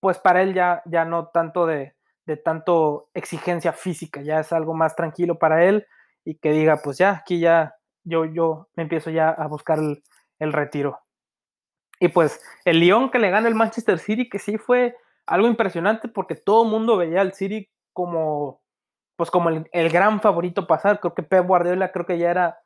pues 0.00 0.18
para 0.18 0.42
él 0.42 0.52
ya, 0.52 0.82
ya 0.86 1.04
no 1.04 1.28
tanto 1.28 1.66
de, 1.66 1.94
de 2.26 2.36
tanto 2.36 3.10
exigencia 3.14 3.72
física, 3.72 4.22
ya 4.22 4.40
es 4.40 4.52
algo 4.52 4.74
más 4.74 4.96
tranquilo 4.96 5.38
para 5.38 5.64
él 5.64 5.86
y 6.24 6.34
que 6.34 6.50
diga, 6.50 6.80
pues 6.82 6.98
ya, 6.98 7.10
aquí 7.10 7.38
ya 7.38 7.76
yo, 8.02 8.24
yo 8.24 8.68
me 8.74 8.82
empiezo 8.82 9.10
ya 9.10 9.30
a 9.30 9.46
buscar 9.46 9.78
el, 9.78 10.02
el 10.40 10.52
retiro. 10.52 10.98
Y 12.00 12.08
pues 12.08 12.42
el 12.64 12.80
Lyon 12.80 13.12
que 13.12 13.20
le 13.20 13.30
gana 13.30 13.46
el 13.46 13.54
Manchester 13.54 14.00
City, 14.00 14.28
que 14.28 14.40
sí 14.40 14.58
fue 14.58 14.96
algo 15.26 15.46
impresionante 15.46 16.08
porque 16.08 16.34
todo 16.34 16.64
el 16.64 16.70
mundo 16.70 16.96
veía 16.96 17.20
al 17.20 17.34
City 17.34 17.70
como, 17.92 18.63
pues 19.16 19.30
como 19.30 19.48
el, 19.50 19.90
gran 19.90 20.20
favorito 20.20 20.66
pasar. 20.66 21.00
Creo 21.00 21.14
que 21.14 21.22
Pep 21.22 21.46
Guardiola 21.46 21.92
creo 21.92 22.06
que 22.06 22.18
ya 22.18 22.30
era, 22.30 22.58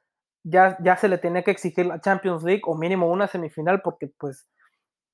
ya, 0.44 0.76
ya 0.80 0.96
se 0.96 1.08
le 1.08 1.18
tenía 1.18 1.42
que 1.42 1.50
exigir 1.50 1.86
la 1.86 2.00
Champions 2.00 2.42
League 2.42 2.62
o 2.64 2.76
mínimo 2.76 3.08
una 3.08 3.26
semifinal 3.26 3.82
porque 3.82 4.08
pues 4.18 4.48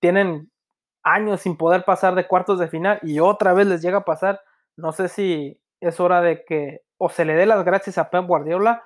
tienen 0.00 0.50
años 1.02 1.42
sin 1.42 1.56
poder 1.56 1.84
pasar 1.84 2.14
de 2.14 2.26
cuartos 2.26 2.58
de 2.58 2.68
final 2.68 2.98
y 3.02 3.20
otra 3.20 3.52
vez 3.52 3.66
les 3.66 3.82
llega 3.82 3.98
a 3.98 4.04
pasar. 4.04 4.40
No 4.76 4.92
sé 4.92 5.08
si 5.08 5.60
es 5.80 6.00
hora 6.00 6.20
de 6.20 6.44
que 6.44 6.82
o 6.98 7.08
se 7.08 7.24
le 7.24 7.34
dé 7.34 7.46
las 7.46 7.64
gracias 7.64 7.98
a 7.98 8.10
Pep 8.10 8.26
Guardiola 8.26 8.82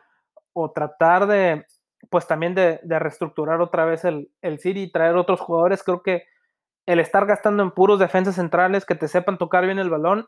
o 0.53 0.73
tratar 0.73 1.27
de, 1.27 1.67
pues 2.11 2.27
también 2.27 2.55
de, 2.55 2.81
reestructurar 2.83 3.61
otra 3.61 3.85
vez 3.85 4.05
el, 4.05 4.31
el 4.43 4.59
City 4.59 4.85
y 4.85 4.93
traer 4.93 5.17
otros 5.17 5.41
jugadores. 5.41 5.83
Creo 5.83 6.03
que 6.03 6.25
el 6.87 7.01
estar 7.01 7.27
gastando 7.27 7.63
en 7.63 7.71
puros 7.71 7.99
defensas 7.99 8.37
centrales 8.37 8.87
que 8.87 8.95
te 8.95 9.09
sepan 9.09 9.39
tocar 9.39 9.67
bien 9.67 9.79
el 9.79 9.91
balón, 9.91 10.27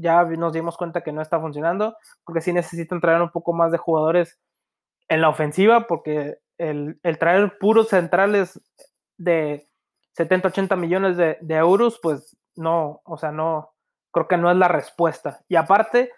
ya 0.00 0.24
nos 0.24 0.52
dimos 0.52 0.76
cuenta 0.76 1.02
que 1.02 1.12
no 1.12 1.22
está 1.22 1.40
funcionando, 1.40 1.96
porque 2.24 2.40
sí 2.40 2.52
necesitan 2.52 3.00
traer 3.00 3.20
un 3.22 3.30
poco 3.30 3.52
más 3.52 3.72
de 3.72 3.78
jugadores 3.78 4.38
en 5.08 5.20
la 5.20 5.28
ofensiva, 5.28 5.86
porque 5.86 6.38
el, 6.58 6.98
traer 7.18 7.58
puros 7.58 7.88
centrales 7.88 8.60
de 9.16 9.68
70, 10.12 10.48
80 10.48 10.76
millones 10.76 11.16
de, 11.16 11.38
euros, 11.50 11.98
pues 12.02 12.36
no, 12.56 13.00
o 13.04 13.16
sea, 13.16 13.32
no, 13.32 13.72
creo 14.10 14.28
que 14.28 14.36
no 14.36 14.50
es 14.50 14.56
la 14.56 14.68
respuesta. 14.68 15.40
Y 15.48 15.56
aparte, 15.56 16.10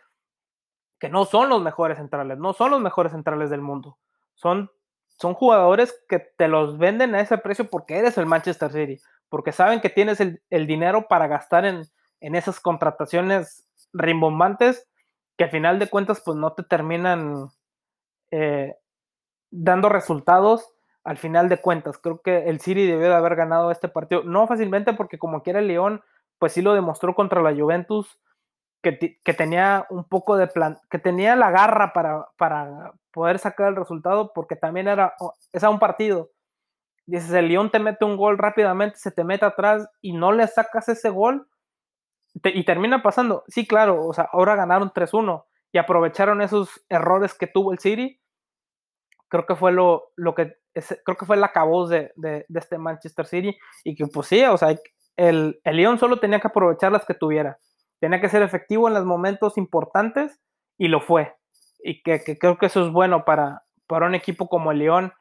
que 0.98 1.08
no 1.08 1.24
son 1.24 1.48
los 1.48 1.62
mejores 1.62 1.98
centrales, 1.98 2.38
no 2.38 2.52
son 2.52 2.70
los 2.70 2.80
mejores 2.80 3.12
centrales 3.12 3.50
del 3.50 3.60
mundo. 3.60 3.98
Son, 4.34 4.70
son 5.06 5.34
jugadores 5.34 5.94
que 6.08 6.18
te 6.18 6.48
los 6.48 6.78
venden 6.78 7.14
a 7.14 7.20
ese 7.20 7.38
precio 7.38 7.68
porque 7.68 7.98
eres 7.98 8.18
el 8.18 8.26
Manchester 8.26 8.72
City 8.72 9.00
porque 9.30 9.52
saben 9.52 9.80
que 9.80 9.88
tienes 9.88 10.20
el, 10.20 10.66
dinero 10.66 11.06
para 11.08 11.28
gastar 11.28 11.64
en, 11.64 11.86
esas 12.20 12.60
contrataciones 12.60 13.64
rimbombantes 13.92 14.88
que 15.36 15.44
al 15.44 15.50
final 15.50 15.78
de 15.78 15.88
cuentas 15.88 16.22
pues 16.24 16.36
no 16.36 16.52
te 16.52 16.62
terminan 16.62 17.48
eh, 18.30 18.76
dando 19.50 19.88
resultados 19.88 20.72
al 21.02 21.16
final 21.16 21.48
de 21.48 21.60
cuentas. 21.60 21.98
Creo 21.98 22.20
que 22.20 22.48
el 22.48 22.60
City 22.60 22.86
debió 22.86 23.08
de 23.08 23.14
haber 23.14 23.36
ganado 23.36 23.70
este 23.70 23.88
partido, 23.88 24.22
no 24.22 24.46
fácilmente 24.46 24.92
porque 24.92 25.18
como 25.18 25.42
quiera 25.42 25.60
el 25.60 25.68
León, 25.68 26.02
pues 26.38 26.52
sí 26.52 26.62
lo 26.62 26.74
demostró 26.74 27.14
contra 27.14 27.42
la 27.42 27.54
Juventus, 27.54 28.20
que, 28.82 29.16
tenía 29.36 29.86
un 29.90 30.04
poco 30.04 30.36
de 30.36 30.46
plan, 30.46 30.78
que 30.90 30.98
tenía 30.98 31.36
la 31.36 31.50
garra 31.50 31.92
para, 31.92 32.28
para 32.36 32.92
poder 33.10 33.38
sacar 33.38 33.68
el 33.68 33.76
resultado, 33.76 34.32
porque 34.34 34.56
también 34.56 34.88
era, 34.88 35.14
es 35.52 35.64
a 35.64 35.70
un 35.70 35.78
partido, 35.78 36.30
dices, 37.06 37.32
el 37.32 37.48
León 37.48 37.70
te 37.70 37.78
mete 37.78 38.04
un 38.04 38.16
gol 38.16 38.38
rápidamente, 38.38 38.96
se 38.96 39.10
te 39.10 39.24
mete 39.24 39.44
atrás 39.44 39.88
y 40.00 40.12
no 40.12 40.32
le 40.32 40.46
sacas 40.46 40.88
ese 40.88 41.10
gol 41.10 41.46
y 42.34 42.64
termina 42.64 43.02
pasando. 43.02 43.44
Sí, 43.48 43.66
claro, 43.66 44.06
o 44.06 44.12
sea, 44.12 44.28
ahora 44.32 44.56
ganaron 44.56 44.90
3-1 44.90 45.44
y 45.72 45.78
aprovecharon 45.78 46.42
esos 46.42 46.84
errores 46.88 47.34
que 47.34 47.46
tuvo 47.46 47.72
el 47.72 47.78
City. 47.78 48.20
Creo 49.28 49.46
que 49.46 49.56
fue 49.56 49.72
lo, 49.72 50.10
lo, 50.16 50.34
que, 50.34 50.56
creo 51.04 51.16
que 51.16 51.26
fue 51.26 51.36
el 51.36 51.44
acabose 51.44 51.94
de, 51.94 52.12
de, 52.30 52.46
de, 52.48 52.58
este 52.58 52.78
Manchester 52.78 53.26
City 53.26 53.56
y 53.84 53.94
que 53.94 54.06
pues 54.08 54.26
sí, 54.26 54.42
o 54.44 54.56
sea, 54.56 54.76
el, 55.16 55.60
el 55.62 55.76
Lyon 55.76 55.98
solo 55.98 56.18
tenía 56.18 56.40
que 56.40 56.48
aprovechar 56.48 56.90
las 56.90 57.04
que 57.04 57.14
tuviera, 57.14 57.58
tenía 58.00 58.20
que 58.20 58.28
ser 58.28 58.42
efectivo 58.42 58.88
en 58.88 58.94
los 58.94 59.04
momentos 59.04 59.56
importantes 59.56 60.40
y 60.78 60.88
lo 60.88 61.00
fue. 61.00 61.34
Y 61.82 62.02
que, 62.02 62.22
que 62.24 62.38
creo 62.38 62.58
que 62.58 62.66
eso 62.66 62.84
es 62.84 62.92
bueno 62.92 63.24
para, 63.24 63.62
para 63.86 64.06
un 64.06 64.14
equipo 64.14 64.48
como 64.48 64.72
el 64.72 64.78
Lyon, 64.78 65.12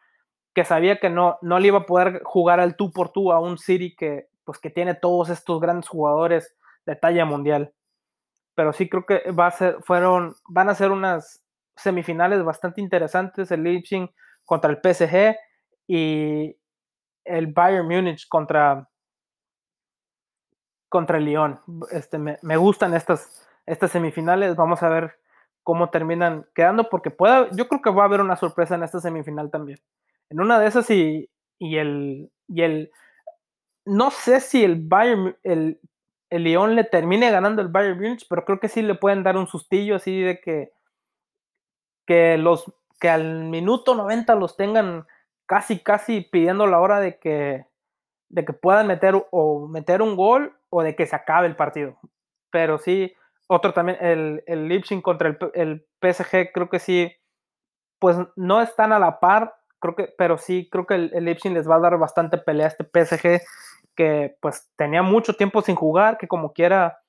que 0.55 0.65
sabía 0.65 0.99
que 0.99 1.09
no, 1.09 1.37
no 1.41 1.59
le 1.59 1.67
iba 1.67 1.79
a 1.79 1.85
poder 1.85 2.21
jugar 2.23 2.59
al 2.59 2.75
tú 2.75 2.91
por 2.91 3.11
tú 3.11 3.31
a 3.31 3.39
un 3.39 3.57
City 3.57 3.95
que, 3.95 4.27
pues, 4.43 4.57
que 4.57 4.69
tiene 4.69 4.95
todos 4.95 5.29
estos 5.29 5.59
grandes 5.59 5.87
jugadores 5.87 6.55
de 6.89 6.95
talla 6.95 7.25
mundial. 7.25 7.73
Pero 8.55 8.73
sí 8.73 8.89
creo 8.89 9.05
que 9.05 9.31
va 9.31 9.47
a 9.47 9.51
ser, 9.51 9.77
fueron, 9.83 10.35
van 10.49 10.69
a 10.69 10.75
ser 10.75 10.91
unas 10.91 11.43
semifinales 11.75 12.43
bastante 12.43 12.81
interesantes, 12.81 13.51
el 13.51 13.63
Leipzig 13.63 14.09
contra 14.43 14.71
el 14.71 14.79
PSG 14.81 15.35
y 15.87 16.57
el 17.23 17.47
Bayern 17.47 17.87
Múnich 17.87 18.27
contra, 18.27 18.89
contra 20.89 21.19
el 21.19 21.25
Lyon. 21.25 21.59
Este, 21.91 22.17
me, 22.17 22.39
me, 22.41 22.57
gustan 22.57 22.93
estas, 22.95 23.47
estas 23.65 23.91
semifinales, 23.91 24.55
vamos 24.55 24.81
a 24.83 24.89
ver 24.89 25.19
cómo 25.63 25.91
terminan 25.91 26.47
quedando, 26.55 26.89
porque 26.89 27.11
pueda, 27.11 27.49
yo 27.51 27.67
creo 27.67 27.81
que 27.81 27.91
va 27.91 28.03
a 28.03 28.05
haber 28.07 28.21
una 28.21 28.35
sorpresa 28.35 28.75
en 28.75 28.83
esta 28.83 28.99
semifinal 28.99 29.51
también. 29.51 29.79
En 30.29 30.41
una 30.41 30.59
de 30.59 30.67
esas 30.67 30.89
y, 30.89 31.29
y 31.59 31.77
el, 31.77 32.31
y 32.47 32.63
el 32.63 32.91
no 33.85 34.11
sé 34.11 34.39
si 34.39 34.63
el 34.63 34.75
Bayern, 34.75 35.37
el, 35.43 35.79
el 36.29 36.43
Lyon 36.43 36.75
le 36.75 36.83
termine 36.83 37.31
ganando 37.31 37.61
el 37.61 37.69
Bayern 37.69 37.99
Munich, 37.99 38.25
pero 38.29 38.45
creo 38.45 38.59
que 38.59 38.69
sí 38.69 38.81
le 38.81 38.95
pueden 38.95 39.23
dar 39.23 39.37
un 39.37 39.47
sustillo 39.47 39.95
así 39.95 40.21
de 40.21 40.39
que, 40.39 40.71
que 42.05 42.37
los 42.37 42.71
que 42.99 43.09
al 43.09 43.45
minuto 43.45 43.95
90 43.95 44.35
los 44.35 44.57
tengan 44.57 45.07
casi 45.45 45.79
casi 45.79 46.21
pidiendo 46.21 46.67
la 46.67 46.79
hora 46.79 46.99
de 46.99 47.17
que 47.17 47.65
de 48.29 48.45
que 48.45 48.53
puedan 48.53 48.87
meter 48.87 49.15
o 49.31 49.67
meter 49.67 50.01
un 50.01 50.15
gol 50.15 50.55
o 50.69 50.83
de 50.83 50.95
que 50.95 51.07
se 51.07 51.15
acabe 51.15 51.47
el 51.47 51.55
partido. 51.55 51.97
Pero 52.51 52.77
sí, 52.77 53.15
otro 53.47 53.73
también, 53.73 53.97
el, 54.01 54.43
el 54.45 54.67
Leipzig 54.67 55.01
contra 55.01 55.29
el, 55.29 55.37
el 55.55 55.87
PSG, 55.99 56.51
creo 56.53 56.69
que 56.69 56.77
sí, 56.77 57.11
pues 57.97 58.17
no 58.35 58.61
están 58.61 58.93
a 58.93 58.99
la 58.99 59.19
par, 59.19 59.55
creo 59.79 59.95
que, 59.95 60.13
pero 60.15 60.37
sí, 60.37 60.69
creo 60.71 60.85
que 60.85 60.93
el, 60.93 61.11
el 61.15 61.25
Leipzig 61.25 61.51
les 61.51 61.67
va 61.67 61.77
a 61.77 61.79
dar 61.79 61.97
bastante 61.97 62.37
pelea 62.37 62.67
a 62.67 62.69
este 62.69 62.83
PSG 62.83 63.41
que 63.99 64.37
pues 64.39 64.71
tenía 64.77 65.03
mucho 65.03 65.33
tiempo 65.33 65.61
sin 65.61 65.75
jugar, 65.75 66.17
que 66.17 66.29
como 66.29 66.53
quiera, 66.53 66.99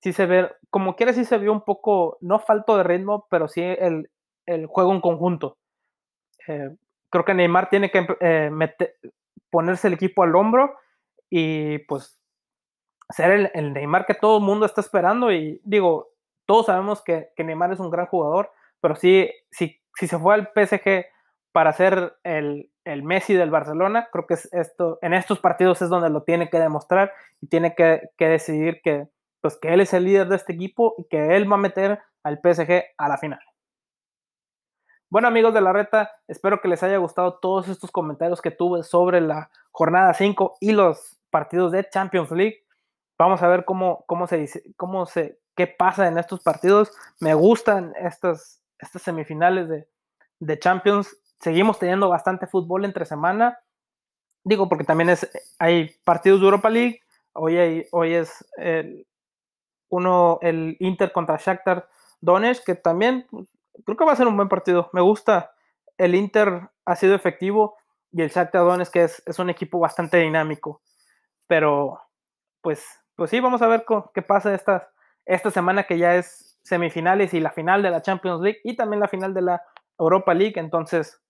sí 0.00 0.12
se 0.12 0.26
ve, 0.26 0.48
como 0.70 0.94
quiera 0.94 1.12
sí 1.12 1.24
se 1.24 1.38
vio 1.38 1.50
un 1.50 1.62
poco, 1.62 2.18
no 2.20 2.38
falto 2.38 2.76
de 2.76 2.84
ritmo, 2.84 3.26
pero 3.28 3.48
sí 3.48 3.62
el, 3.62 4.12
el 4.46 4.66
juego 4.66 4.92
en 4.94 5.00
conjunto. 5.00 5.58
Eh, 6.46 6.70
creo 7.10 7.24
que 7.24 7.34
Neymar 7.34 7.68
tiene 7.68 7.90
que 7.90 8.06
eh, 8.20 8.48
meter, 8.52 8.94
ponerse 9.50 9.88
el 9.88 9.94
equipo 9.94 10.22
al 10.22 10.36
hombro 10.36 10.78
y 11.28 11.78
pues 11.80 12.16
ser 13.10 13.32
el, 13.32 13.50
el, 13.52 13.72
Neymar 13.72 14.06
que 14.06 14.14
todo 14.14 14.38
el 14.38 14.44
mundo 14.44 14.66
está 14.66 14.80
esperando 14.80 15.32
y 15.32 15.60
digo, 15.64 16.10
todos 16.46 16.66
sabemos 16.66 17.02
que, 17.02 17.30
que 17.34 17.42
Neymar 17.42 17.72
es 17.72 17.80
un 17.80 17.90
gran 17.90 18.06
jugador, 18.06 18.52
pero 18.80 18.94
sí, 18.94 19.28
sí, 19.50 19.82
si 19.96 20.06
se 20.06 20.16
fue 20.16 20.34
al 20.34 20.52
PSG 20.54 21.06
para 21.56 21.72
ser 21.72 22.18
el, 22.22 22.70
el 22.84 23.02
Messi 23.02 23.32
del 23.32 23.48
Barcelona, 23.48 24.10
creo 24.12 24.26
que 24.26 24.34
es 24.34 24.52
esto, 24.52 24.98
en 25.00 25.14
estos 25.14 25.38
partidos 25.38 25.80
es 25.80 25.88
donde 25.88 26.10
lo 26.10 26.22
tiene 26.22 26.50
que 26.50 26.58
demostrar 26.58 27.14
y 27.40 27.46
tiene 27.46 27.74
que, 27.74 28.10
que, 28.18 28.28
decidir 28.28 28.82
que, 28.84 29.08
pues, 29.40 29.56
que 29.56 29.72
él 29.72 29.80
es 29.80 29.94
el 29.94 30.04
líder 30.04 30.28
de 30.28 30.36
este 30.36 30.52
equipo 30.52 30.94
y 30.98 31.04
que 31.08 31.34
él 31.34 31.50
va 31.50 31.54
a 31.54 31.60
meter 31.60 31.98
al 32.24 32.40
PSG 32.42 32.84
a 32.98 33.08
la 33.08 33.16
final. 33.16 33.40
Bueno 35.08 35.28
amigos 35.28 35.54
de 35.54 35.62
la 35.62 35.72
reta, 35.72 36.10
espero 36.28 36.60
que 36.60 36.68
les 36.68 36.82
haya 36.82 36.98
gustado 36.98 37.38
todos 37.38 37.68
estos 37.68 37.90
comentarios 37.90 38.42
que 38.42 38.50
tuve 38.50 38.82
sobre 38.82 39.22
la 39.22 39.50
jornada 39.70 40.12
5 40.12 40.58
y 40.60 40.72
los 40.72 41.18
partidos 41.30 41.72
de 41.72 41.88
Champions 41.88 42.30
League. 42.32 42.66
Vamos 43.18 43.42
a 43.42 43.48
ver 43.48 43.64
cómo, 43.64 44.04
cómo 44.06 44.26
se 44.26 44.36
dice, 44.36 44.62
cómo 44.76 45.06
se, 45.06 45.40
qué 45.56 45.66
pasa 45.66 46.06
en 46.06 46.18
estos 46.18 46.42
partidos. 46.42 46.92
Me 47.18 47.32
gustan 47.32 47.94
estas, 47.98 48.62
estas 48.78 49.00
semifinales 49.00 49.70
de, 49.70 49.88
de 50.38 50.58
Champions 50.58 51.16
seguimos 51.40 51.78
teniendo 51.78 52.08
bastante 52.08 52.46
fútbol 52.46 52.84
entre 52.84 53.04
semana. 53.04 53.58
Digo, 54.44 54.68
porque 54.68 54.84
también 54.84 55.10
es, 55.10 55.30
hay 55.58 55.90
partidos 56.04 56.40
de 56.40 56.46
Europa 56.46 56.70
League. 56.70 57.00
Hoy, 57.32 57.56
hay, 57.56 57.86
hoy 57.92 58.14
es 58.14 58.46
el, 58.56 59.06
uno, 59.88 60.38
el 60.42 60.76
Inter 60.80 61.12
contra 61.12 61.36
Shakhtar 61.36 61.88
Donetsk, 62.20 62.64
que 62.64 62.74
también 62.74 63.26
creo 63.84 63.96
que 63.96 64.04
va 64.04 64.12
a 64.12 64.16
ser 64.16 64.26
un 64.26 64.36
buen 64.36 64.48
partido. 64.48 64.90
Me 64.92 65.00
gusta. 65.00 65.52
El 65.98 66.14
Inter 66.14 66.68
ha 66.84 66.96
sido 66.96 67.14
efectivo 67.14 67.76
y 68.12 68.22
el 68.22 68.30
Shakhtar 68.30 68.62
Donetsk 68.62 68.92
que 68.92 69.04
es, 69.04 69.22
es 69.26 69.38
un 69.38 69.50
equipo 69.50 69.78
bastante 69.78 70.18
dinámico. 70.18 70.82
Pero, 71.46 72.00
pues, 72.60 72.84
pues 73.14 73.30
sí, 73.30 73.40
vamos 73.40 73.62
a 73.62 73.66
ver 73.66 73.84
qué 74.14 74.22
pasa 74.22 74.54
esta, 74.54 74.90
esta 75.24 75.50
semana 75.50 75.84
que 75.84 75.98
ya 75.98 76.16
es 76.16 76.58
semifinales 76.62 77.32
y 77.34 77.40
la 77.40 77.52
final 77.52 77.82
de 77.82 77.90
la 77.90 78.02
Champions 78.02 78.40
League 78.42 78.60
y 78.64 78.76
también 78.76 79.00
la 79.00 79.08
final 79.08 79.32
de 79.34 79.42
la 79.42 79.62
Europa 79.98 80.34
League. 80.34 80.58
Entonces, 80.58 81.20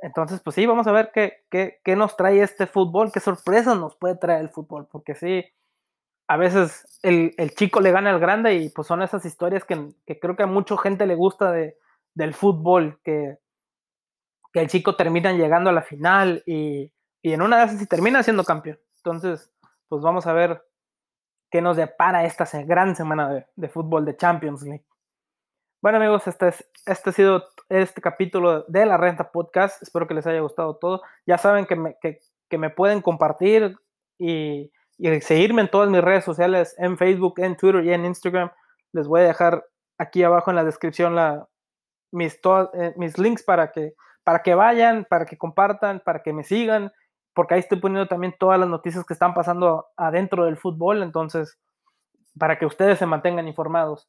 entonces, 0.00 0.40
pues 0.42 0.54
sí, 0.54 0.66
vamos 0.66 0.86
a 0.86 0.92
ver 0.92 1.10
qué, 1.12 1.44
qué, 1.50 1.80
qué, 1.84 1.96
nos 1.96 2.16
trae 2.16 2.42
este 2.42 2.66
fútbol, 2.66 3.10
qué 3.12 3.20
sorpresas 3.20 3.78
nos 3.78 3.96
puede 3.96 4.16
traer 4.16 4.42
el 4.42 4.50
fútbol, 4.50 4.86
porque 4.90 5.14
sí, 5.14 5.44
a 6.28 6.36
veces 6.36 6.98
el, 7.02 7.34
el 7.36 7.54
chico 7.54 7.80
le 7.80 7.92
gana 7.92 8.10
al 8.10 8.20
grande 8.20 8.54
y 8.54 8.70
pues 8.70 8.86
son 8.86 9.02
esas 9.02 9.24
historias 9.24 9.64
que, 9.64 9.90
que, 10.06 10.18
creo 10.18 10.36
que 10.36 10.42
a 10.42 10.46
mucha 10.46 10.76
gente 10.78 11.06
le 11.06 11.14
gusta 11.14 11.52
de, 11.52 11.76
del 12.14 12.34
fútbol, 12.34 13.00
que, 13.04 13.38
que 14.52 14.60
el 14.60 14.68
chico 14.68 14.96
termina 14.96 15.32
llegando 15.32 15.70
a 15.70 15.74
la 15.74 15.82
final 15.82 16.42
y, 16.46 16.92
y 17.22 17.32
en 17.32 17.42
una 17.42 17.58
de 17.58 17.64
esas 17.64 17.78
sí 17.78 17.86
termina 17.86 18.22
siendo 18.22 18.44
campeón. 18.44 18.78
Entonces, 18.96 19.52
pues 19.88 20.02
vamos 20.02 20.26
a 20.26 20.32
ver 20.32 20.64
qué 21.50 21.60
nos 21.60 21.76
depara 21.76 22.24
esta 22.24 22.46
gran 22.62 22.96
semana 22.96 23.32
de, 23.32 23.46
de 23.56 23.68
fútbol 23.68 24.04
de 24.04 24.16
Champions 24.16 24.62
League. 24.62 24.84
Bueno 25.84 25.98
amigos, 25.98 26.26
este, 26.26 26.48
es, 26.48 26.66
este 26.86 27.10
ha 27.10 27.12
sido 27.12 27.44
este 27.68 28.00
capítulo 28.00 28.62
de 28.68 28.86
la 28.86 28.96
Renta 28.96 29.30
Podcast. 29.30 29.82
Espero 29.82 30.06
que 30.06 30.14
les 30.14 30.26
haya 30.26 30.40
gustado 30.40 30.76
todo. 30.76 31.02
Ya 31.26 31.36
saben 31.36 31.66
que 31.66 31.76
me, 31.76 31.98
que, 32.00 32.56
me 32.56 32.70
pueden 32.70 33.02
compartir 33.02 33.76
y, 34.18 34.72
seguirme 35.20 35.60
en 35.60 35.70
todas 35.70 35.90
mis 35.90 36.00
redes 36.00 36.24
sociales, 36.24 36.74
en 36.78 36.96
Facebook, 36.96 37.34
en 37.36 37.58
Twitter 37.58 37.84
y 37.84 37.92
en 37.92 38.06
Instagram. 38.06 38.50
Les 38.92 39.06
voy 39.06 39.20
a 39.20 39.24
dejar 39.24 39.62
aquí 39.98 40.22
abajo 40.22 40.48
en 40.48 40.56
la 40.56 40.64
descripción 40.64 41.16
mis, 42.10 42.40
eh, 42.72 42.94
mis 42.96 43.18
links 43.18 43.42
para 43.42 43.70
que, 43.70 43.92
para 44.24 44.42
que 44.42 44.54
vayan, 44.54 45.04
para 45.04 45.26
que 45.26 45.36
compartan, 45.36 46.00
para 46.00 46.22
que 46.22 46.32
me 46.32 46.44
sigan, 46.44 46.92
porque 47.34 47.52
ahí 47.52 47.60
estoy 47.60 47.78
poniendo 47.78 48.08
también 48.08 48.34
todas 48.38 48.58
las 48.58 48.70
noticias 48.70 49.04
que 49.04 49.12
están 49.12 49.34
pasando 49.34 49.88
adentro 49.98 50.46
del 50.46 50.56
fútbol. 50.56 51.02
Entonces, 51.02 51.58
para 52.38 52.58
que 52.58 52.64
ustedes 52.64 52.98
se 52.98 53.04
mantengan 53.04 53.46
informados. 53.46 54.08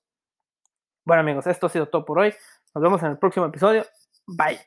Bueno 1.06 1.22
amigos, 1.22 1.46
esto 1.46 1.68
ha 1.68 1.70
sido 1.70 1.88
todo 1.88 2.04
por 2.04 2.18
hoy. 2.18 2.34
Nos 2.74 2.82
vemos 2.84 3.04
en 3.04 3.12
el 3.12 3.18
próximo 3.20 3.46
episodio. 3.46 3.86
Bye. 4.26 4.60